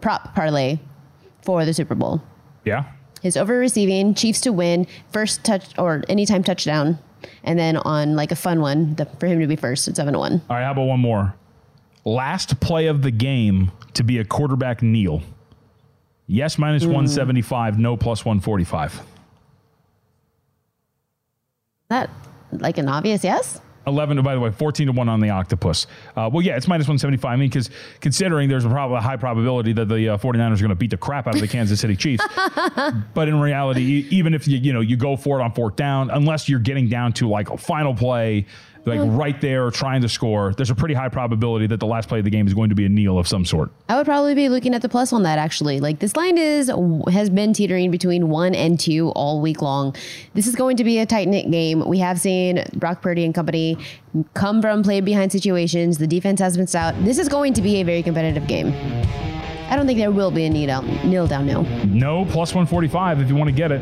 [0.00, 0.78] prop parlay
[1.42, 2.22] for the Super Bowl.
[2.64, 2.84] Yeah.
[3.22, 6.98] His over receiving, Chiefs to win, first touch or anytime touchdown,
[7.42, 10.12] and then on like a fun one the, for him to be first at seven
[10.12, 10.42] to one.
[10.50, 11.34] All right, how about one more?
[12.04, 15.22] Last play of the game to be a quarterback kneel.
[16.26, 16.88] Yes, minus Mm.
[16.88, 19.02] 175, no plus 145.
[21.88, 22.10] That
[22.52, 23.60] like an obvious yes.
[23.86, 25.86] 11, by the way, 14 to 1 on the octopus.
[26.16, 27.30] Uh, well, yeah, it's minus 175.
[27.30, 27.70] I mean, because
[28.00, 30.90] considering there's a, prob- a high probability that the uh, 49ers are going to beat
[30.90, 32.24] the crap out of the Kansas City Chiefs.
[33.14, 36.10] but in reality, even if you, you know, you go for it on fourth down,
[36.10, 38.46] unless you're getting down to like a final play,
[38.86, 42.18] like right there trying to score, there's a pretty high probability that the last play
[42.18, 43.70] of the game is going to be a kneel of some sort.
[43.88, 45.80] I would probably be looking at the plus on that actually.
[45.80, 46.70] Like this line is
[47.10, 49.94] has been teetering between one and two all week long.
[50.34, 51.86] This is going to be a tight knit game.
[51.86, 53.78] We have seen Brock Purdy and company
[54.34, 55.98] come from play behind situations.
[55.98, 56.94] The defense has been stout.
[57.04, 58.72] This is going to be a very competitive game.
[59.70, 61.62] I don't think there will be a kneel down, kneel down no.
[61.84, 63.80] No, plus 145 if you want to get it.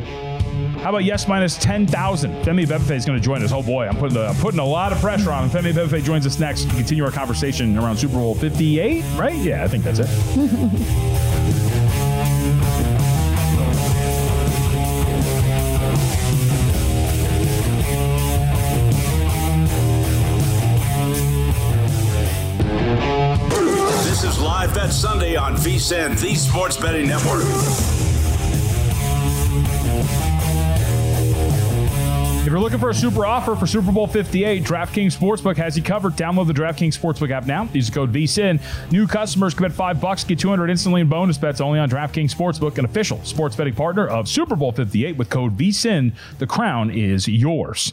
[0.82, 2.42] How about yes minus 10,000?
[2.42, 3.52] Femi Abebefe is going to join us.
[3.52, 5.50] Oh boy, I'm putting, a, I'm putting a lot of pressure on him.
[5.50, 9.36] Femi Abebefe joins us next to continue our conversation around Super Bowl 58, right?
[9.36, 10.08] Yeah, I think that's it.
[24.02, 28.01] This is Live Bet Sunday on VSIN, the Sports Betting Network.
[32.42, 35.82] If you're looking for a super offer for Super Bowl 58, DraftKings Sportsbook has you
[35.84, 36.14] covered.
[36.14, 37.68] Download the DraftKings Sportsbook app now.
[37.72, 38.60] Use code VSIN.
[38.90, 42.78] New customers commit five bucks, get 200 instantly in bonus bets only on DraftKings Sportsbook,
[42.78, 46.14] an official sports betting partner of Super Bowl 58 with code VSIN.
[46.40, 47.92] The crown is yours.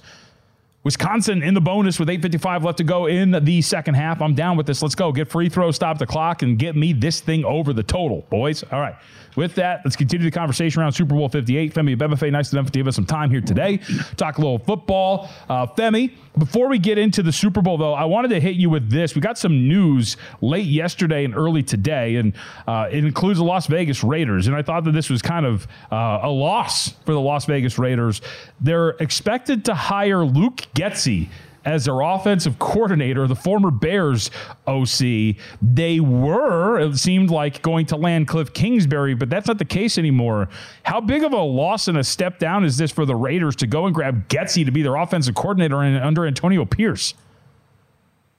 [0.84, 4.20] Wisconsin in the bonus with 8.55 left to go in the second half.
[4.20, 4.82] I'm down with this.
[4.82, 5.12] Let's go.
[5.12, 8.64] Get free throw, stop the clock, and get me this thing over the total, boys.
[8.72, 8.96] All right.
[9.36, 11.74] With that, let's continue the conversation around Super Bowl 58.
[11.74, 13.80] Femi Abebefe, nice them to give us some time here today.
[14.18, 15.30] Talk a little football.
[15.48, 18.70] Uh, Femi, before we get into the Super Bowl, though, I wanted to hit you
[18.70, 19.16] with this.
[19.16, 22.34] We got some news late yesterday and early today, and
[22.68, 24.48] uh, it includes the Las Vegas Raiders.
[24.48, 27.78] And I thought that this was kind of uh, a loss for the Las Vegas
[27.78, 28.22] Raiders.
[28.62, 31.30] They're expected to hire Luke Getsy
[31.66, 34.32] as their offensive coordinator, the former Bears
[34.68, 35.36] OC.
[35.62, 39.98] They were, it seemed like, going to land Cliff Kingsbury, but that's not the case
[39.98, 40.50] anymore.
[40.84, 43.68] How big of a loss and a step down is this for the Raiders to
[43.68, 47.14] go and grab Getsy to be their offensive coordinator in, under Antonio Pierce?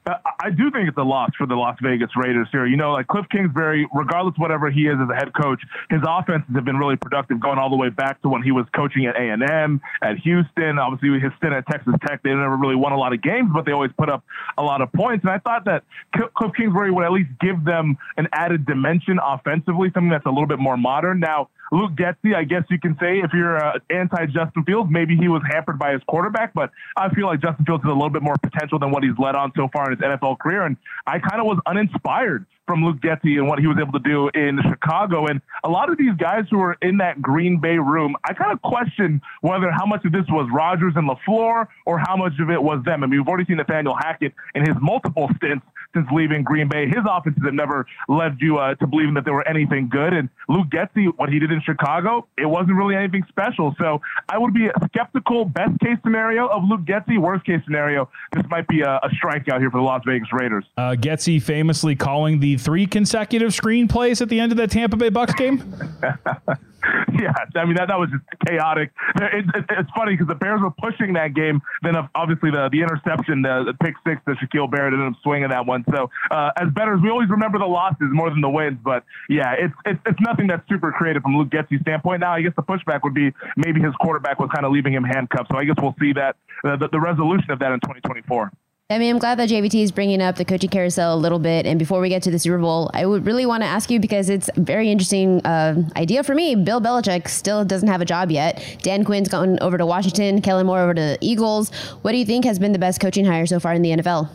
[0.06, 2.66] Uh, I do think it's a loss for the Las Vegas Raiders here.
[2.66, 5.60] You know, like Cliff Kingsbury, regardless whatever he is as a head coach,
[5.90, 8.64] his offenses have been really productive going all the way back to when he was
[8.74, 10.78] coaching at A&M, at Houston.
[10.78, 13.66] Obviously, his stint at Texas Tech, they never really won a lot of games, but
[13.66, 14.24] they always put up
[14.56, 15.22] a lot of points.
[15.22, 19.90] And I thought that Cliff Kingsbury would at least give them an added dimension offensively,
[19.92, 21.20] something that's a little bit more modern.
[21.20, 25.16] Now, Luke Getsy, I guess you can say, if you're uh, anti Justin Fields, maybe
[25.16, 28.10] he was hampered by his quarterback, but I feel like Justin Fields has a little
[28.10, 30.62] bit more potential than what he's led on so far in his NFL career.
[30.64, 30.76] And
[31.07, 34.31] I kind of was uninspired from Luke Getsy and what he was able to do
[34.33, 35.26] in Chicago.
[35.26, 38.53] And a lot of these guys who were in that Green Bay room, I kind
[38.53, 42.48] of question whether how much of this was Rodgers and LaFleur or how much of
[42.48, 43.03] it was them.
[43.03, 46.87] I mean, we've already seen Nathaniel Hackett in his multiple stints since leaving Green Bay.
[46.87, 50.12] His offenses have never led you uh, to believing that they were anything good.
[50.12, 53.74] And Luke Getsy, what he did in Chicago, it wasn't really anything special.
[53.79, 55.44] So I would be skeptical.
[55.44, 57.18] Best case scenario of Luke Getsy.
[57.18, 60.64] Worst case scenario, this might be a, a strikeout here for the Las Vegas Raiders.
[60.76, 65.09] Uh, Getsy famously calling the three consecutive screenplays at the end of that Tampa Bay
[65.09, 65.74] Bucks game.
[67.12, 68.90] yeah, I mean that that was just chaotic.
[69.16, 71.60] It, it, it's funny because the Bears were pushing that game.
[71.82, 75.50] Then obviously the the interception, the, the pick six the Shaquille Barrett ended up swinging
[75.50, 75.84] that one.
[75.90, 78.78] So uh, as bettors, we always remember the losses more than the wins.
[78.82, 82.20] But yeah, it's it's, it's nothing that's super creative from Luke Getsy's standpoint.
[82.20, 85.04] Now I guess the pushback would be maybe his quarterback was kind of leaving him
[85.04, 85.50] handcuffed.
[85.52, 88.50] So I guess we'll see that uh, the, the resolution of that in 2024.
[88.90, 91.64] I mean, I'm glad that JVT is bringing up the coaching carousel a little bit.
[91.64, 94.00] And before we get to the Super Bowl, I would really want to ask you
[94.00, 96.57] because it's a very interesting uh, idea for me.
[96.57, 98.79] Bill Belichick still doesn't have a job yet.
[98.83, 101.72] Dan Quinn's gone over to Washington, Kellen Moore over to the Eagles.
[102.03, 104.29] What do you think has been the best coaching hire so far in the NFL?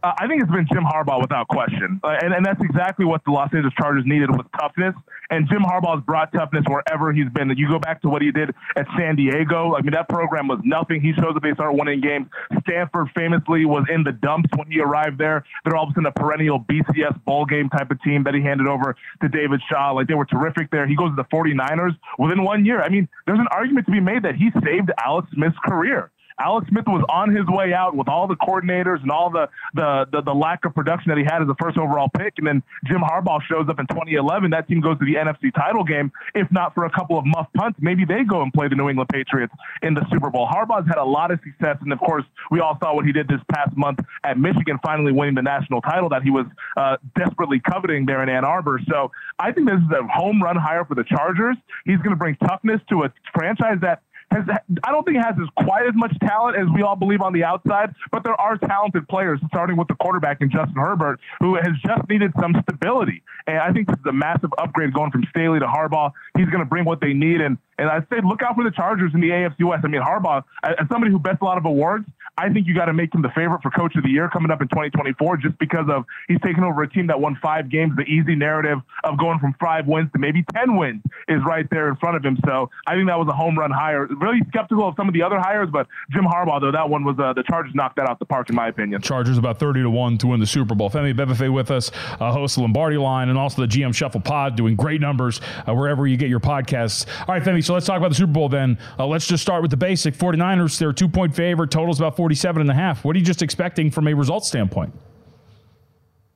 [0.00, 2.00] Uh, I think it's been Jim Harbaugh without question.
[2.04, 4.94] Uh, and, and that's exactly what the Los Angeles Chargers needed was toughness.
[5.30, 7.50] And Jim Harbaugh's brought toughness wherever he's been.
[7.56, 9.74] You go back to what he did at San Diego.
[9.74, 11.00] I mean, that program was nothing.
[11.00, 12.28] He shows up, they start winning games.
[12.62, 15.44] Stanford famously was in the dumps when he arrived there.
[15.64, 18.40] They're all of a sudden a perennial BCS bowl game type of team that he
[18.40, 19.90] handed over to David Shaw.
[19.90, 20.86] Like they were terrific there.
[20.86, 22.82] He goes to the 49ers within one year.
[22.82, 26.12] I mean, there's an argument to be made that he saved Alex Smith's career.
[26.40, 30.06] Alex Smith was on his way out with all the coordinators and all the, the,
[30.12, 32.34] the, the lack of production that he had as a first overall pick.
[32.38, 34.50] And then Jim Harbaugh shows up in 2011.
[34.50, 36.12] That team goes to the NFC title game.
[36.34, 38.88] If not for a couple of muff punts, maybe they go and play the New
[38.88, 40.46] England Patriots in the Super Bowl.
[40.46, 41.76] Harbaugh's had a lot of success.
[41.80, 45.12] And of course, we all saw what he did this past month at Michigan, finally
[45.12, 46.46] winning the national title that he was
[46.76, 48.80] uh, desperately coveting there in Ann Arbor.
[48.88, 51.56] So I think this is a home run hire for the Chargers.
[51.84, 54.44] He's going to bring toughness to a franchise that has
[54.84, 57.44] I don't think has as quite as much talent as we all believe on the
[57.44, 61.72] outside, but there are talented players, starting with the quarterback in Justin Herbert, who has
[61.84, 63.22] just needed some stability.
[63.46, 66.12] And I think this is a massive upgrade going from Staley to Harbaugh.
[66.36, 68.70] He's going to bring what they need, and and I say look out for the
[68.70, 69.84] Chargers in the AFC West.
[69.84, 72.86] I mean Harbaugh, as somebody who bets a lot of awards, I think you got
[72.86, 75.58] to make him the favorite for Coach of the Year coming up in 2024, just
[75.58, 77.96] because of he's taken over a team that won five games.
[77.96, 81.88] The easy narrative of going from five wins to maybe ten wins is right there
[81.88, 82.38] in front of him.
[82.46, 85.22] So I think that was a home run hire really skeptical of some of the
[85.22, 88.18] other hires, but Jim Harbaugh, though, that one was uh, the Chargers knocked that out
[88.18, 89.00] the park, in my opinion.
[89.00, 90.90] Chargers about 30 to 1 to win the Super Bowl.
[90.90, 94.56] Femi Abebefe with us, uh, host of Lombardi Line, and also the GM Shuffle Pod,
[94.56, 97.06] doing great numbers uh, wherever you get your podcasts.
[97.20, 98.78] All right, Femi, so let's talk about the Super Bowl then.
[98.98, 100.78] Uh, let's just start with the basic 49ers.
[100.78, 103.04] They're two point favorite, totals about 47 and a half.
[103.04, 104.94] What are you just expecting from a results standpoint?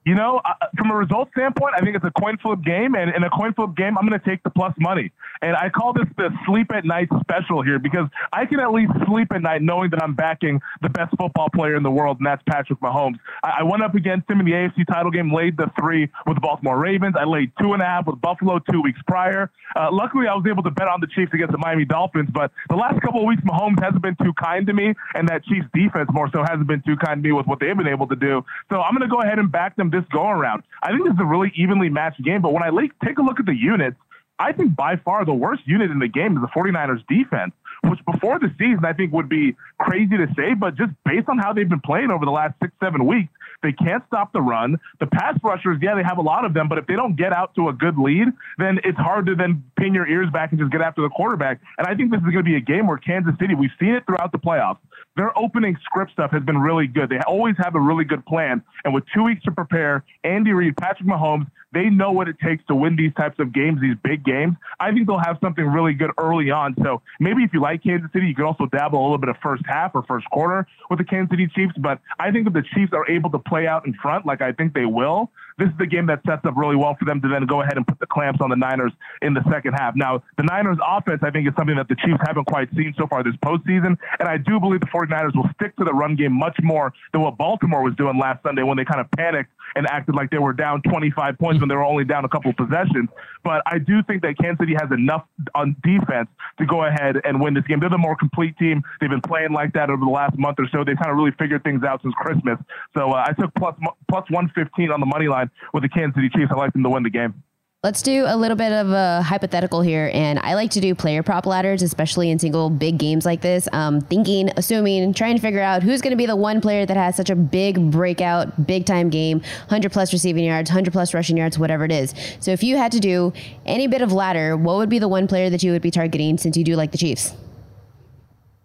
[0.04, 3.14] You know, uh, from a result standpoint, I think it's a coin flip game, and
[3.14, 5.12] in a coin flip game, I'm going to take the plus money.
[5.42, 8.92] And I call this the sleep at night special here because I can at least
[9.06, 12.26] sleep at night knowing that I'm backing the best football player in the world, and
[12.26, 13.18] that's Patrick Mahomes.
[13.44, 16.36] I, I went up against him in the AFC title game, laid the three with
[16.36, 17.14] the Baltimore Ravens.
[17.16, 19.50] I laid two and a half with Buffalo two weeks prior.
[19.76, 22.50] Uh, luckily, I was able to bet on the Chiefs against the Miami Dolphins, but
[22.68, 25.66] the last couple of weeks, Mahomes hasn't been too kind to me, and that Chiefs
[25.72, 28.16] defense more so hasn't been too kind to me with what they've been able to
[28.16, 28.44] do.
[28.70, 30.62] So I'm going to go ahead and back them this go around.
[30.82, 32.70] I think this is a really evenly matched game, but when I
[33.04, 33.96] take a look at the units,
[34.38, 37.52] I think by far the worst unit in the game is the 49ers defense,
[37.84, 41.38] which before the season I think would be crazy to say, but just based on
[41.38, 44.78] how they've been playing over the last six, seven weeks, they can't stop the run.
[45.00, 47.32] The pass rushers, yeah, they have a lot of them, but if they don't get
[47.32, 50.60] out to a good lead, then it's hard to then pin your ears back and
[50.60, 51.60] just get after the quarterback.
[51.78, 53.94] And I think this is going to be a game where Kansas City, we've seen
[53.94, 54.78] it throughout the playoffs
[55.16, 57.10] their opening script stuff has been really good.
[57.10, 58.62] They always have a really good plan.
[58.84, 62.64] And with two weeks to prepare, Andy Reid, Patrick Mahomes, they know what it takes
[62.66, 64.56] to win these types of games, these big games.
[64.78, 66.74] I think they'll have something really good early on.
[66.82, 69.36] So maybe if you like Kansas City, you can also dabble a little bit of
[69.42, 71.72] first half or first quarter with the Kansas City Chiefs.
[71.78, 74.52] But I think if the Chiefs are able to play out in front, like I
[74.52, 77.28] think they will, this is the game that sets up really well for them to
[77.28, 79.94] then go ahead and put the clamps on the Niners in the second half.
[79.94, 83.06] Now, the Niners offense, I think, is something that the Chiefs haven't quite seen so
[83.06, 83.98] far this postseason.
[84.18, 87.22] And I do believe the 49ers will stick to the run game much more than
[87.22, 90.38] what Baltimore was doing last Sunday when they kind of panicked and acted like they
[90.38, 93.08] were down 25 points when they were only down a couple possessions.
[93.44, 97.40] But I do think that Kansas City has enough on defense to go ahead and
[97.40, 97.80] win this game.
[97.80, 98.82] They're the more complete team.
[99.00, 100.84] They've been playing like that over the last month or so.
[100.84, 102.58] They've kind of really figured things out since Christmas.
[102.96, 103.74] So uh, I took plus
[104.08, 106.50] plus 115 on the money line with the Kansas City Chiefs.
[106.52, 107.42] I like them to win the game.
[107.84, 110.08] Let's do a little bit of a hypothetical here.
[110.14, 113.66] And I like to do player prop ladders, especially in single big games like this.
[113.72, 116.96] Um, thinking, assuming, trying to figure out who's going to be the one player that
[116.96, 121.36] has such a big breakout, big time game, 100 plus receiving yards, 100 plus rushing
[121.36, 122.14] yards, whatever it is.
[122.38, 123.32] So if you had to do
[123.66, 126.38] any bit of ladder, what would be the one player that you would be targeting
[126.38, 127.34] since you do like the Chiefs?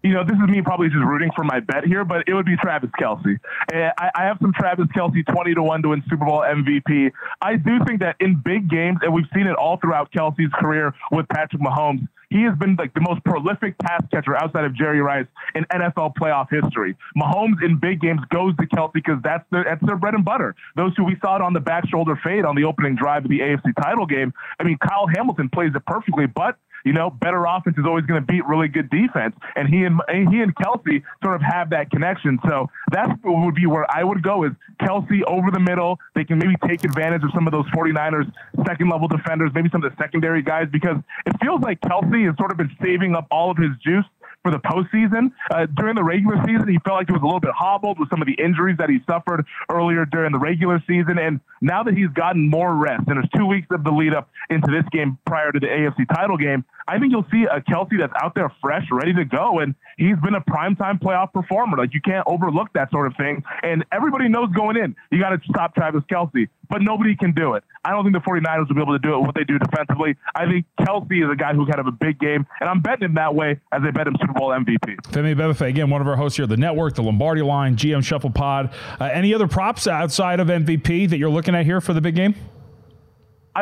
[0.02, 2.46] You know, this is me probably just rooting for my bet here, but it would
[2.46, 3.38] be Travis Kelce.
[3.72, 7.10] I, I have some Travis Kelce 20 to 1 to win Super Bowl MVP.
[7.42, 10.94] I do think that in big games, and we've seen it all throughout Kelce's career
[11.10, 15.00] with Patrick Mahomes, he has been like the most prolific pass catcher outside of Jerry
[15.00, 16.96] Rice in NFL playoff history.
[17.16, 20.54] Mahomes in big games goes to Kelce because that's their that's their bread and butter.
[20.76, 23.30] Those who we saw it on the back shoulder fade on the opening drive of
[23.30, 24.34] the AFC title game.
[24.60, 28.20] I mean, Kyle Hamilton plays it perfectly, but you know, better offense is always going
[28.20, 29.34] to beat really good defense.
[29.56, 32.38] And he and he and Kelce sort of have that connection.
[32.46, 35.98] So what would be where I would go is Kelce over the middle.
[36.14, 38.30] They can maybe take advantage of some of those 49ers
[38.66, 42.36] second level defenders, maybe some of the secondary guys, because it feels like Kelce has
[42.36, 44.04] sort of been saving up all of his juice
[44.42, 45.32] for the postseason.
[45.50, 48.08] Uh, during the regular season, he felt like he was a little bit hobbled with
[48.10, 51.18] some of the injuries that he suffered earlier during the regular season.
[51.18, 54.30] And now that he's gotten more rest, and there's two weeks of the lead up
[54.50, 57.98] into this game prior to the AFC title game, I think you'll see a Kelce
[57.98, 59.60] that's out there fresh, ready to go.
[59.60, 61.76] And he's been a primetime playoff performer.
[61.76, 63.44] Like you can't overlook that sort of thing.
[63.62, 67.54] And everybody knows going in, you got to stop Travis Kelce, but nobody can do
[67.54, 67.64] it.
[67.84, 70.16] I don't think the 49ers will be able to do it what they do defensively.
[70.34, 73.04] I think Kelce is a guy who can have a big game, and I'm betting
[73.04, 74.96] him that way as I bet him Super Bowl MVP.
[75.10, 78.02] Femi Bebefe, again, one of our hosts here at the network, the Lombardi line, GM
[78.02, 78.72] Shuffle Pod.
[79.00, 82.14] Uh, any other props outside of MVP that you're looking at here for the big
[82.14, 82.34] game?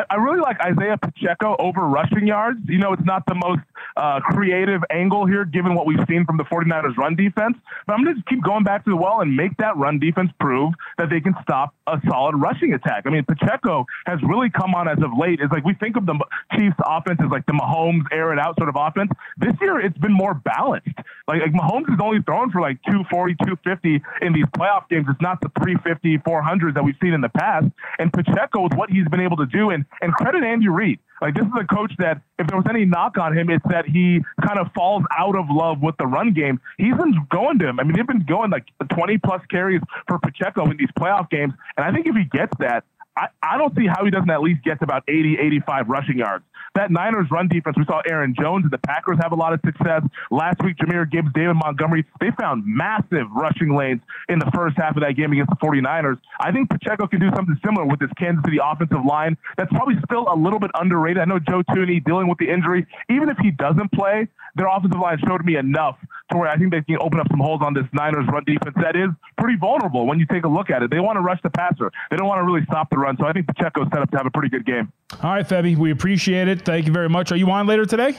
[0.09, 2.59] I, really like Isaiah Pacheco over rushing yards.
[2.67, 3.61] You know, it's not the most
[3.95, 7.57] uh, creative angle here, given what we've seen from the 49ers run defense.
[7.85, 10.31] But I'm going to keep going back to the well and make that run defense
[10.39, 13.03] prove that they can stop a solid rushing attack.
[13.05, 15.39] I mean, Pacheco has really come on as of late.
[15.41, 16.17] It's like we think of the
[16.53, 19.11] Chiefs offense as like the Mahomes air it out sort of offense.
[19.37, 20.97] This year, it's been more balanced.
[21.27, 25.05] Like, like Mahomes is only thrown for like 240, 250 in these playoff games.
[25.09, 27.67] It's not the 350, 400 that we've seen in the past.
[27.99, 30.99] And Pacheco, with what he's been able to do, and, and credit Andy Reid.
[31.21, 33.85] Like this is a coach that if there was any knock on him, it's that
[33.87, 36.59] he kind of falls out of love with the run game.
[36.77, 37.79] He's been going to him.
[37.79, 41.53] I mean, they've been going like 20 plus carries for Pacheco in these playoff games.
[41.75, 42.83] And I think if he gets that,
[43.17, 46.17] I, I don't see how he doesn't at least get to about 80, 85 rushing
[46.19, 46.45] yards.
[46.75, 49.59] That Niners run defense, we saw Aaron Jones and the Packers have a lot of
[49.65, 50.03] success.
[50.29, 54.95] Last week, Jahmyr Gibbs, David Montgomery, they found massive rushing lanes in the first half
[54.95, 56.19] of that game against the 49ers.
[56.39, 59.95] I think Pacheco can do something similar with this Kansas City offensive line that's probably
[60.05, 61.17] still a little bit underrated.
[61.17, 62.85] I know Joe Thuney dealing with the injury.
[63.09, 65.97] Even if he doesn't play, their offensive line showed me enough
[66.31, 68.75] to where I think they can open up some holes on this Niners run defense
[68.81, 70.91] that is pretty vulnerable when you take a look at it.
[70.91, 71.91] They want to rush the passer.
[72.11, 73.17] They don't want to really stop the run.
[73.17, 74.91] So I think Pacheco's set up to have a pretty good game.
[75.23, 76.63] All right, Febby, we appreciate it.
[76.63, 77.31] Thank you very much.
[77.31, 78.17] Are you on later today?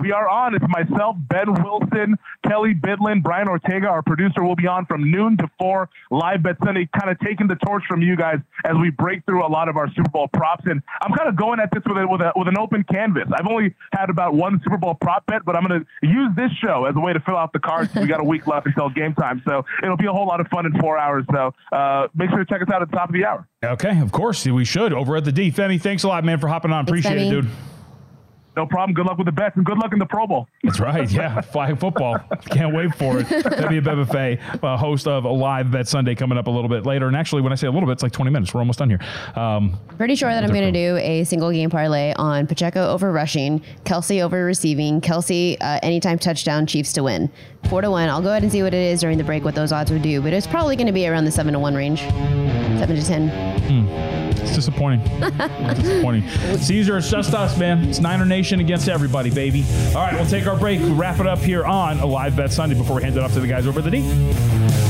[0.00, 0.54] We are on.
[0.54, 2.16] It's myself, Ben Wilson,
[2.46, 6.56] Kelly Bidlin, Brian Ortega, our producer, will be on from noon to four live bet
[6.64, 9.68] Sunday, kind of taking the torch from you guys as we break through a lot
[9.68, 10.64] of our Super Bowl props.
[10.66, 13.24] And I'm kind of going at this with a, with, a, with an open canvas.
[13.34, 16.50] I've only had about one Super Bowl prop bet, but I'm going to use this
[16.62, 17.94] show as a way to fill out the cards.
[17.94, 20.46] we got a week left until game time, so it'll be a whole lot of
[20.48, 21.24] fun in four hours.
[21.32, 23.46] So uh, make sure to check us out at the top of the hour.
[23.64, 24.92] Okay, of course we should.
[24.92, 26.84] Over at the D, Femi, thanks a lot, man, for hopping on.
[26.84, 27.48] Appreciate it, dude.
[28.56, 28.94] No problem.
[28.94, 30.48] Good luck with the bets and good luck in the Pro Bowl.
[30.64, 31.08] That's right.
[31.10, 31.40] Yeah.
[31.52, 32.18] Flag football.
[32.50, 33.26] Can't wait for it.
[33.26, 37.06] Femi Abebefe, uh, host of a live bet Sunday coming up a little bit later.
[37.06, 38.52] And actually, when I say a little bit, it's like 20 minutes.
[38.52, 39.00] We're almost done here.
[39.36, 43.12] Um, Pretty sure that I'm going to do a single game parlay on Pacheco over
[43.12, 47.30] rushing, Kelce over receiving, Kelce uh, anytime touchdown, Chiefs to win.
[47.68, 48.08] Four to one.
[48.08, 50.02] I'll go ahead and see what it is during the break, what those odds would
[50.02, 50.20] do.
[50.20, 53.28] But it's probably going to be around the seven to one range, seven to ten.
[53.68, 53.86] Hmm.
[54.40, 55.02] It's disappointing.
[55.06, 56.26] it's disappointing.
[56.58, 57.84] Caesar, it's just us, man.
[57.84, 59.66] It's Niner Against everybody, baby.
[59.88, 60.80] All right, we'll take our break.
[60.80, 63.34] We'll wrap it up here on a live bet Sunday before we hand it off
[63.34, 64.89] to the guys over the D.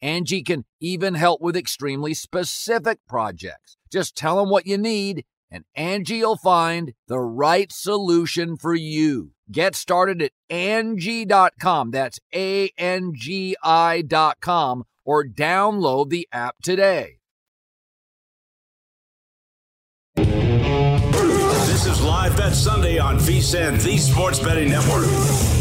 [0.00, 3.76] Angie can even help with extremely specific projects.
[3.90, 9.32] Just tell them what you need and Angie will find the right solution for you.
[9.50, 11.90] Get started at Angie.com.
[11.90, 17.14] That's A-N-G-I dot com or download the app today.
[20.16, 25.57] This is Live Bet Sunday on VSIN, the Sports Betting Network.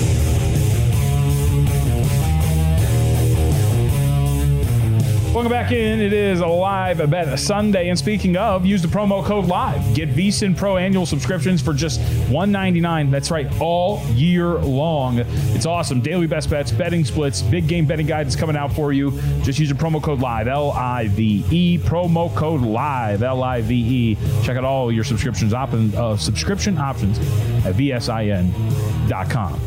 [5.34, 6.01] Welcome back in.
[6.01, 7.89] It is a live bet Sunday.
[7.89, 9.93] And speaking of, use the promo code LIVE.
[9.93, 11.99] Get VSIN Pro annual subscriptions for just
[12.30, 13.11] 199.
[13.11, 15.19] That's right, all year long.
[15.19, 16.01] It's awesome.
[16.01, 19.11] Daily best bets, betting splits, big game betting guide coming out for you.
[19.43, 21.78] Just use the promo code LIVE, L I V E.
[21.78, 24.17] Promo code LIVE, L I V E.
[24.43, 27.19] Check out all your subscriptions op- uh, subscription options
[27.65, 29.59] at VSIN.com.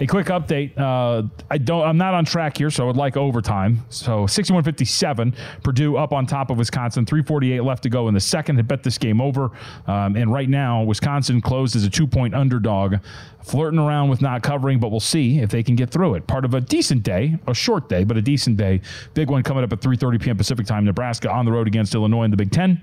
[0.00, 0.76] A quick update.
[0.76, 1.82] Uh, I don't.
[1.82, 3.84] I'm not on track here, so I would like overtime.
[3.88, 7.04] So 61-57, Purdue up on top of Wisconsin.
[7.04, 8.56] 3:48 left to go in the second.
[8.56, 9.50] Had bet this game over,
[9.86, 12.96] um, and right now Wisconsin closed as a two-point underdog,
[13.44, 16.26] flirting around with not covering, but we'll see if they can get through it.
[16.26, 18.80] Part of a decent day, a short day, but a decent day.
[19.14, 20.36] Big one coming up at 3:30 p.m.
[20.36, 20.84] Pacific time.
[20.84, 22.80] Nebraska on the road against Illinois in the Big Ten.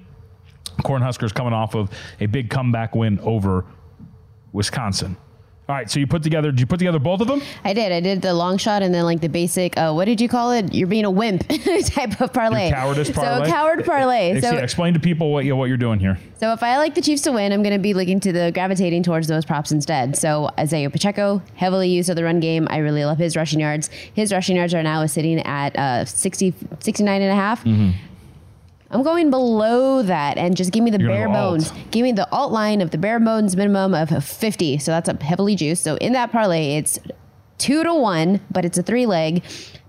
[0.83, 1.89] Cornhuskers coming off of
[2.21, 3.65] a big comeback win over
[4.53, 5.17] Wisconsin.
[5.69, 6.49] All right, so you put together.
[6.49, 7.43] Did you put together both of them?
[7.63, 7.91] I did.
[7.91, 9.77] I did the long shot and then like the basic.
[9.77, 10.73] Uh, what did you call it?
[10.73, 11.47] You're being a wimp
[11.85, 12.69] type of parlay.
[12.69, 13.37] Your cowardice parlay.
[13.37, 14.41] So a coward parlay.
[14.41, 16.17] So yeah, explain to people what you what you're doing here.
[16.39, 18.51] So if I like the Chiefs to win, I'm going to be looking to the
[18.51, 20.17] gravitating towards those props instead.
[20.17, 22.67] So Isaiah Pacheco, heavily used of the run game.
[22.71, 23.91] I really love his rushing yards.
[24.15, 27.63] His rushing yards are now sitting at uh, 60, 69 and a half.
[27.63, 27.91] Mm-hmm.
[28.91, 31.71] I'm going below that and just give me the You're bare bones.
[31.91, 34.79] Give me the alt line of the bare bones minimum of 50.
[34.79, 35.83] So that's a heavily juiced.
[35.83, 36.99] So in that parlay, it's
[37.59, 39.43] two to one, but it's a three leg.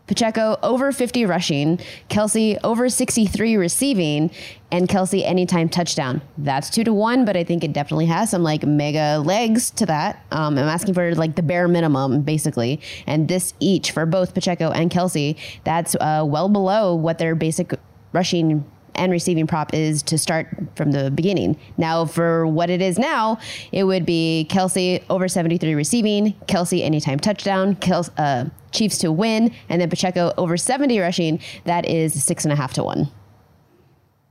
[0.07, 1.78] Pacheco over 50 rushing,
[2.09, 4.32] Kelce over 63 receiving,
[4.72, 6.20] and Kelce anytime touchdown.
[6.36, 9.86] That's two to one, but I think it definitely has some like mega legs to
[9.86, 10.26] that.
[10.32, 12.80] Um, I'm asking for like the bare minimum, basically.
[13.07, 17.72] And this each for both Pacheco and Kelce, that's uh, well below what their basic
[18.12, 18.64] rushing
[18.95, 21.59] and receiving prop is to start from the beginning.
[21.78, 23.38] Now, for what it is now,
[23.72, 29.53] it would be Kelce over 73 receiving, Kelce anytime touchdown, Kels, uh, Chiefs to win,
[29.68, 31.41] and then Pacheco over 70 rushing.
[31.64, 33.09] That is six and a half to one.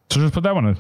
[0.09, 0.77] So just put that one in.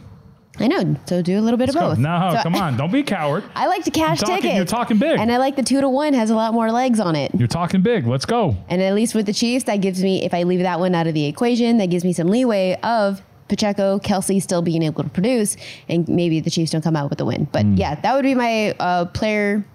[0.61, 0.97] I know.
[1.05, 1.89] So do a little bit Let's of go.
[1.91, 1.99] both.
[1.99, 2.75] No, So- come on.
[2.75, 3.43] Don't be a coward.
[3.55, 4.55] I like to cash talking- tickets.
[4.55, 5.17] you're talking big.
[5.19, 7.31] And I like the two to one has a lot more legs on it.
[7.33, 8.05] You're talking big.
[8.07, 8.57] Let's go.
[8.67, 11.07] And at least with the Chiefs, that gives me, if I leave that one out
[11.07, 15.09] of the equation, that gives me some leeway of Pacheco, Kelce still being able to
[15.09, 15.57] produce,
[15.89, 17.47] and maybe the Chiefs don't come out with a win.
[17.51, 17.75] But Hmm.
[17.75, 19.65] yeah, that would be my uh, player.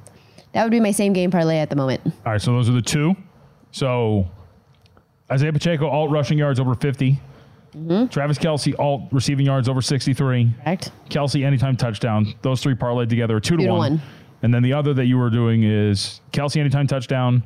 [0.52, 2.00] That would be my same game parlay at the moment.
[2.06, 3.14] All right, so those are the two.
[3.72, 4.26] So
[5.30, 7.20] Isaiah Pacheco, alt rushing yards over 50.
[8.10, 10.44] Travis Kelce, alt receiving yards over 63.
[10.44, 10.62] Mm-hmm.
[10.62, 10.92] Correct.
[11.10, 12.32] Kelce, anytime touchdown.
[12.42, 13.78] Those three parlayed together, two, Two to, to one.
[13.94, 14.02] one.
[14.42, 17.42] And then the other that you were doing is Kelce, anytime touchdown.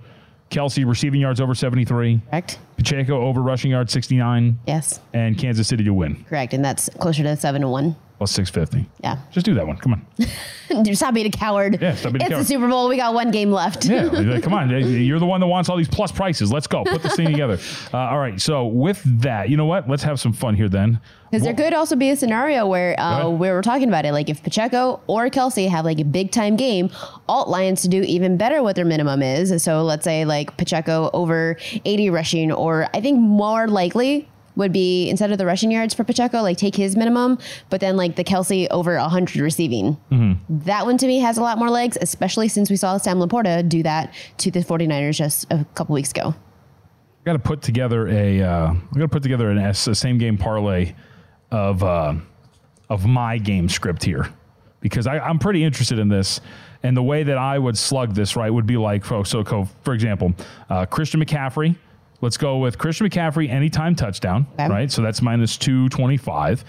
[0.50, 2.20] Kelce, receiving yards over 73.
[2.30, 2.58] Correct.
[2.76, 4.58] Pacheco, over rushing yards 69.
[4.66, 5.00] Yes.
[5.12, 6.24] And Kansas City to win.
[6.24, 6.54] Correct.
[6.54, 7.96] And that's closer to seven to one.
[8.18, 8.90] Plus 650.
[9.02, 9.18] Yeah.
[9.30, 9.76] Just do that one.
[9.76, 10.04] Come on.
[10.94, 11.80] Stop being a coward.
[11.80, 12.40] Yeah, stop being a coward.
[12.40, 12.88] it's the Super Bowl.
[12.88, 13.86] We got one game left.
[13.86, 14.68] Yeah, like, come on.
[14.70, 16.52] You're the one that wants all these plus prices.
[16.52, 16.84] Let's go.
[16.84, 17.58] Put this thing together.
[17.92, 18.40] Uh, all right.
[18.40, 19.88] So, with that, you know what?
[19.88, 21.00] Let's have some fun here then.
[21.30, 24.28] Because there could also be a scenario where uh, we were talking about it, like
[24.28, 26.90] if Pacheco or Kelce have like a big time game,
[27.28, 29.62] alt lines to do even better what their minimum is.
[29.62, 34.28] So let's say like Pacheco over 80 rushing, or I think more likely
[34.58, 37.38] would be instead of the rushing yards for Pacheco, like take his minimum,
[37.70, 39.96] but then like the Kelce over 100 receiving.
[40.10, 40.58] Mm-hmm.
[40.66, 43.66] That one to me has a lot more legs, especially since we saw Sam Laporta
[43.66, 46.34] do that to the 49ers just a couple weeks ago.
[46.34, 48.42] I got to put together a.
[48.42, 50.94] Uh, I got to put together an S, a same game parlay
[51.50, 52.14] of uh,
[52.88, 54.28] of my game script here
[54.80, 56.40] because I, I'm pretty interested in this.
[56.82, 59.22] And the way that I would slug this right would be like so.
[59.24, 60.32] so for example,
[60.70, 61.76] uh, Christian McCaffrey.
[62.20, 64.46] Let's go with Christian McCaffrey anytime touchdown.
[64.70, 66.64] Right, so that's minus two twenty five.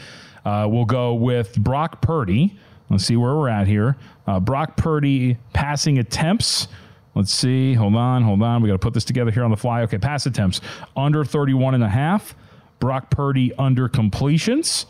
[0.46, 2.58] Uh, we'll go with Brock Purdy.
[2.90, 3.98] Let's see where we're at here.
[4.26, 6.68] Uh, Brock Purdy passing attempts.
[7.16, 7.74] Let's see.
[7.74, 8.24] Hold on.
[8.24, 8.62] Hold on.
[8.62, 9.82] We got to put this together here on the fly.
[9.84, 10.62] Okay, pass attempts
[10.96, 12.36] under 31 and a half.
[12.80, 14.86] Brock Purdy under completions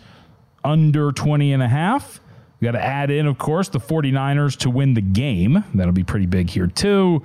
[0.64, 2.20] under 20 and a half.
[2.60, 5.64] We got to add in, of course, the 49ers to win the game.
[5.74, 7.24] That'll be pretty big here, too.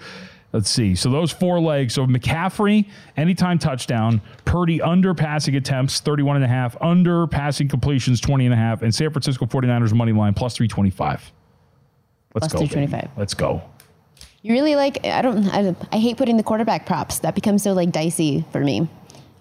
[0.55, 0.95] Let's see.
[0.95, 1.95] So those four legs.
[1.95, 4.23] So McCaffrey, anytime touchdown.
[4.45, 6.81] Purdy under passing attempts, 31 and a half.
[6.81, 8.81] Under passing completions, 20 and a half.
[8.83, 11.33] And San Francisco 49ers money line, plus 325.
[12.35, 12.59] Let's Plus go.
[12.61, 12.69] baby.
[12.71, 13.19] 325.
[13.19, 13.63] Let's go.
[14.43, 17.19] You really like, I don't, I, I hate putting the quarterback props.
[17.21, 18.89] That becomes so like dicey for me.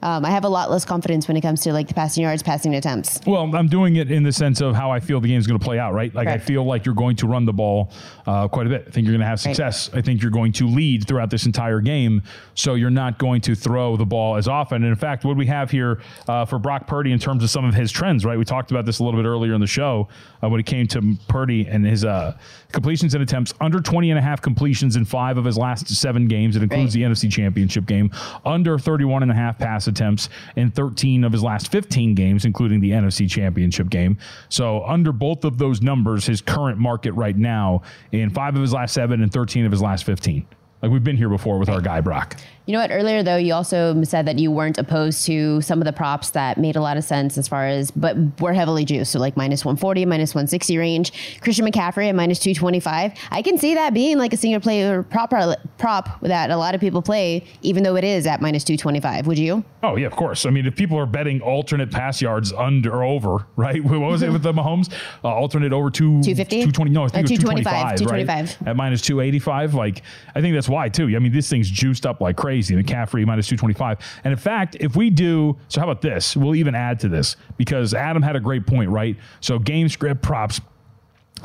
[0.04, 2.44] Um, I have a lot less confidence when it comes to like the passing yards,
[2.44, 3.22] passing attempts.
[3.26, 5.64] Well, I'm doing it in the sense of how I feel the game's going to
[5.64, 6.14] play out, right?
[6.14, 7.90] Like, I feel like you're going to run the ball
[8.28, 8.84] uh, quite a bit.
[8.86, 9.56] I think you're going to have Right.
[9.56, 9.90] success.
[9.94, 12.22] I think you're going to lead throughout this entire game.
[12.54, 14.84] So you're not going to throw the ball as often.
[14.84, 17.64] And in fact, what we have here uh, for Brock Purdy in terms of some
[17.64, 18.38] of his trends, right?
[18.38, 20.10] We talked about this a little bit earlier in the show
[20.44, 22.38] uh, when it came to Purdy and his uh,
[22.74, 26.28] completions and attempts under 20 and a half completions in five of his last seven
[26.28, 26.58] games.
[26.58, 28.12] It includes the NFC Championship game.
[28.46, 32.80] Under 31 and a half pass attempts in 13 of his last 15 games, including
[32.80, 34.18] the NFC Championship game.
[34.50, 38.74] So under both of those numbers, his current market right now in five of his
[38.74, 40.46] last seven and 13 of his last 15.
[40.82, 42.36] Like we've been here before with our guy Brock.
[42.66, 42.92] You know what?
[42.92, 46.58] Earlier though, you also said that you weren't opposed to some of the props that
[46.58, 49.12] made a lot of sense as far as, but were heavily juiced.
[49.12, 51.40] So like minus 140, minus 160 range.
[51.42, 53.12] Christian McCaffrey at minus 225.
[53.32, 55.34] I can see that being like a single player prop
[55.78, 59.28] prop that a lot of people play, even though it is at minus 225.
[59.28, 59.66] Would you?
[59.84, 60.46] Oh yeah, of course.
[60.46, 63.84] I mean, if people are betting alternate pass yards under or over, right?
[63.94, 64.90] What was it with the Mahomes?
[65.24, 66.72] Uh, alternate over two 250?
[66.72, 66.92] 220.
[66.92, 68.68] No, I think Uh, it was 225, 225, right?
[68.70, 69.74] At minus 285.
[69.74, 70.02] Like,
[70.34, 71.14] I think that's why too.
[71.14, 72.53] I mean, this thing's juiced up like crazy.
[72.62, 74.00] McCaffrey minus 225.
[74.24, 76.36] And in fact, if we do, so how about this?
[76.36, 79.18] We'll even add to this because Adam had a great point, right?
[79.42, 80.62] So game script props.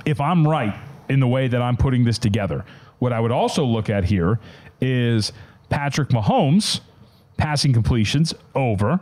[0.04, 0.74] If I'm right
[1.08, 2.64] in the way that I'm putting this together,
[2.98, 4.38] what I would also look at here
[4.80, 5.32] is
[5.68, 6.80] Patrick Mahomes
[7.36, 9.00] passing completions over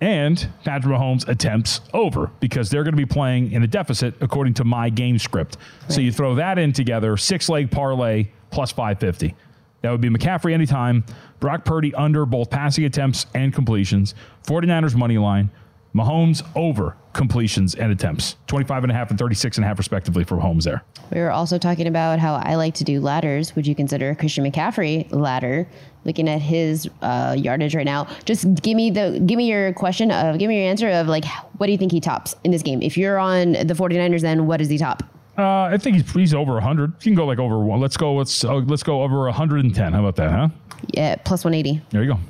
[0.00, 4.54] and Patrick Mahomes attempts over because they're going to be playing in a deficit according
[4.54, 5.56] to my game script.
[5.88, 9.34] So you throw that in together, six leg parlay plus 550.
[9.82, 11.04] That would be McCaffrey anytime,
[11.40, 14.14] Brock Purdy under both passing attempts and completions,
[14.46, 15.50] 49ers money line,
[15.94, 20.22] Mahomes over completions and attempts, 25 and a half and 36 and a half respectively
[20.22, 20.84] for Mahomes there.
[21.12, 23.56] We were also talking about how I like to do ladders.
[23.56, 25.68] Would you consider Christian McCaffrey ladder?
[26.04, 30.10] Looking at his uh, yardage right now, just give me the give me your question
[30.10, 31.24] of give me your answer of like
[31.58, 32.80] what do you think he tops in this game?
[32.80, 35.02] If you're on the 49ers, then what does he top?
[35.38, 36.94] Uh, I think he's, he's over 100.
[36.94, 37.80] You can go like over one.
[37.80, 38.14] Let's go.
[38.14, 39.92] Let's uh, let's go over 110.
[39.92, 40.48] How about that, huh?
[40.94, 41.80] Yeah, plus 180.
[41.90, 42.20] There you go.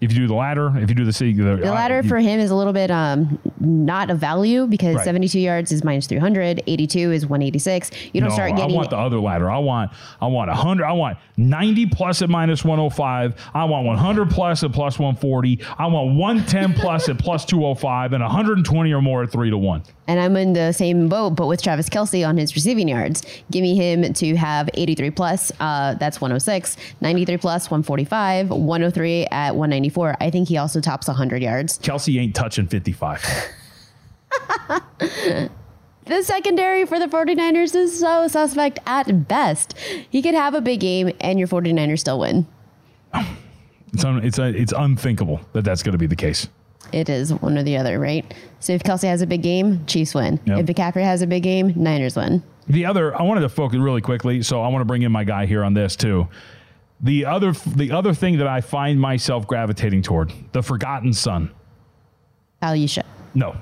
[0.00, 2.50] If you do the ladder, if you do the the, The ladder for him is
[2.50, 5.04] a little bit um, not a value because Right.
[5.04, 7.90] 72 yards is minus 300, 82 is 186.
[8.12, 9.50] You don't no, start getting I want the other ladder.
[9.50, 10.84] I want I want 100.
[10.84, 13.34] I want 90 plus at minus 105.
[13.54, 15.60] I want 100 plus at plus 140.
[15.78, 19.82] I want 110 plus at plus 205 and 120 or more at 3 to 1.
[20.06, 23.22] And I'm in the same boat, but with Travis Kelce on his receiving yards.
[23.50, 29.54] Give me him to have 83 plus, uh, that's 106, 93 plus, 145, 103 at
[29.96, 30.16] 194.
[30.20, 31.78] I think he also tops 100 yards.
[31.78, 33.24] Kelce ain't touching 55.
[36.08, 39.76] The secondary for the 49ers is so suspect at best.
[40.08, 42.46] He could have a big game and your 49ers still win.
[43.92, 46.48] It's un, it's uh it's unthinkable that that's going to be the case.
[46.92, 48.32] It is one or the other, right?
[48.60, 50.40] So if Kelce has a big game, Chiefs win.
[50.46, 50.58] Yep.
[50.60, 52.42] If McCaffrey has a big game, Niners win.
[52.68, 55.24] The other, I wanted to focus really quickly, so I want to bring in my
[55.24, 56.26] guy here on this too.
[57.00, 61.50] The other, the other thing that I find myself gravitating toward, the Forgotten Son.
[62.60, 63.04] Al Yusha.
[63.34, 63.54] No.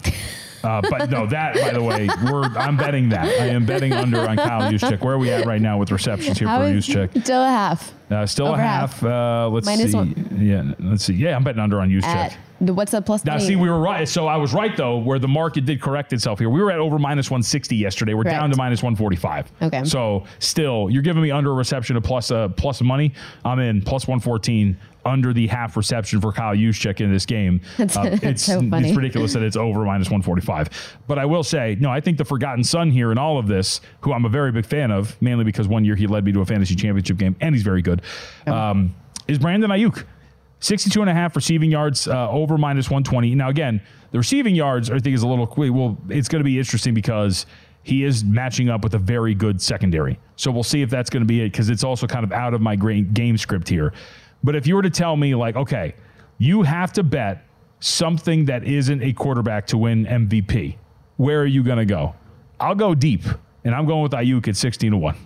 [0.64, 3.26] Uh, but no, that by the way, we're I'm betting that.
[3.26, 5.00] I am betting under on Kyle Juszczyk.
[5.00, 7.22] Where are we at right now with receptions here How for Juszczyk?
[7.22, 7.92] Still a half.
[8.10, 9.02] Uh, still Over a half.
[9.04, 9.96] Uh, let's Minus see.
[9.96, 10.38] one.
[10.40, 11.14] Yeah, let's see.
[11.14, 12.04] Yeah, I'm betting under on Juszczyk.
[12.04, 13.24] At the, what's the plus?
[13.24, 14.08] Now, see, we were right.
[14.08, 16.48] So I was right though, where the market did correct itself here.
[16.50, 18.14] We were at over minus 160 yesterday.
[18.14, 19.52] We're down to minus 145.
[19.62, 19.84] Okay.
[19.84, 23.12] So still, you're giving me under a reception of plus uh, plus money.
[23.44, 27.60] I'm in plus 114 under the half reception for Kyle Juszczyk in this game.
[27.78, 28.88] Uh, That's- it's so funny.
[28.88, 30.98] it's ridiculous that it's over minus 145.
[31.06, 33.80] But I will say, no, I think the forgotten son here in all of this,
[34.00, 36.40] who I'm a very big fan of, mainly because one year he led me to
[36.40, 38.02] a fantasy championship game and he's very good,
[38.46, 38.94] um,
[39.28, 40.04] is Brandon Aiyuk.
[40.60, 43.34] 62 and a half receiving yards uh, over minus 120.
[43.34, 43.80] Now, again,
[44.10, 47.46] the receiving yards I think is a little, well, it's going to be interesting because
[47.82, 50.18] he is matching up with a very good secondary.
[50.36, 52.54] So we'll see if that's going to be it because it's also kind of out
[52.54, 53.92] of my game script here.
[54.42, 55.94] But if you were to tell me, like, okay,
[56.38, 57.44] you have to bet
[57.80, 60.76] something that isn't a quarterback to win MVP,
[61.16, 62.14] where are you going to go?
[62.58, 63.22] I'll go deep,
[63.64, 65.16] and I'm going with Aiyuk at 16 to 1.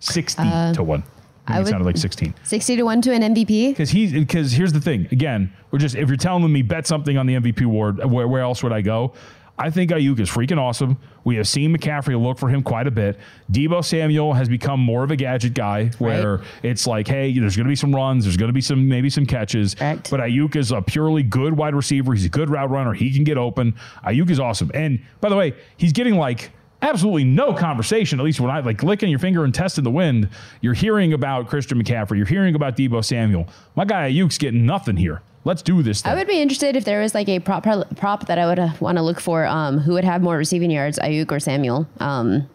[0.00, 1.02] 60 Uh, to 1.
[1.50, 2.34] I I it sounded like 16.
[2.42, 3.70] 60 to 1 to an MVP.
[3.70, 5.06] Because he's because here's the thing.
[5.10, 8.42] Again, we're just if you're telling me bet something on the MVP award, where, where
[8.42, 9.12] else would I go?
[9.58, 10.96] I think Aiyuk is freaking awesome.
[11.22, 13.18] We have seen McCaffrey look for him quite a bit.
[13.52, 17.66] Deebo Samuel has become more of a gadget guy, where it's like, hey, there's going
[17.66, 19.76] to be some runs, there's going to be some maybe some catches.
[20.08, 22.14] But Aiyuk is a purely good wide receiver.
[22.14, 22.94] He's a good route runner.
[22.94, 23.74] He can get open.
[24.02, 24.70] Aiyuk is awesome.
[24.72, 28.20] And by the way, he's getting like absolutely no conversation.
[28.20, 30.28] At least when I like licking your finger and testing the wind,
[30.60, 32.16] you're hearing about Christian McCaffrey.
[32.16, 33.48] You're hearing about Deebo Samuel.
[33.76, 35.22] My guy Aiyuk's getting nothing here.
[35.44, 36.02] Let's do this.
[36.02, 36.12] Thing.
[36.12, 37.66] I would be interested if there was like a prop
[37.96, 39.46] prop that I would uh, want to look for.
[39.46, 41.88] Um, who would have more receiving yards, Aiyuk or Samuel?
[41.98, 42.48] Um,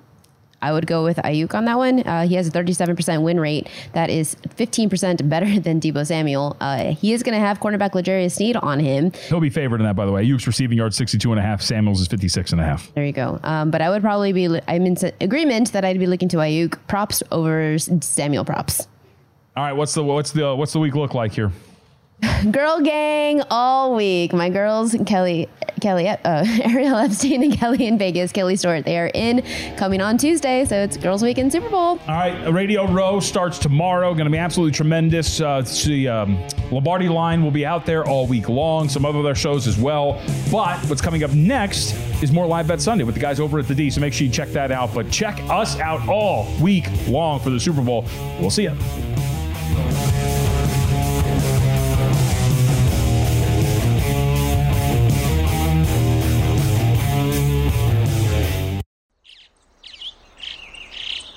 [0.66, 2.00] I would go with Aiyuk on that one.
[2.00, 3.68] Uh, he has a 37% win rate.
[3.94, 6.58] That is 15% better than Deebo Samuel.
[6.60, 9.12] Uh, he is going to have cornerback L'Jarius Sneed on him.
[9.30, 10.26] He'll be favored in that, by the way.
[10.26, 11.62] Aiyuk's receiving yards 62 and a half.
[11.62, 12.92] Samuel's is 56 and a half.
[12.96, 13.40] There you go.
[13.44, 16.80] Um, but I would probably be, I'm in agreement that I'd be looking to Aiyuk
[16.88, 18.88] props over Samuel props.
[19.56, 21.50] All right, what's the what's the what's the week look like here?
[22.52, 24.34] Girl gang all week.
[24.34, 25.50] My girls, Kelly,
[25.82, 26.18] Kelly, uh,
[26.64, 29.44] Ariel Epstein and Kelly in Vegas, Kelly Stewart, they are in
[29.78, 30.66] coming on Tuesday.
[30.66, 32.00] So it's Girls Week in Super Bowl.
[32.00, 34.14] All right, Radio Row starts tomorrow.
[34.14, 35.42] Going to be absolutely tremendous.
[35.42, 38.90] Uh, the um, Lombardi line will be out there all week long.
[38.90, 40.22] Some other shows as well.
[40.52, 43.68] But what's coming up next is more Live Bet Sunday with the guys over at
[43.68, 43.90] the D.
[43.90, 44.94] So make sure you check that out.
[44.94, 48.06] But check us out all week long for the Super Bowl.
[48.40, 50.35] We'll see you.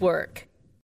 [0.00, 0.46] work.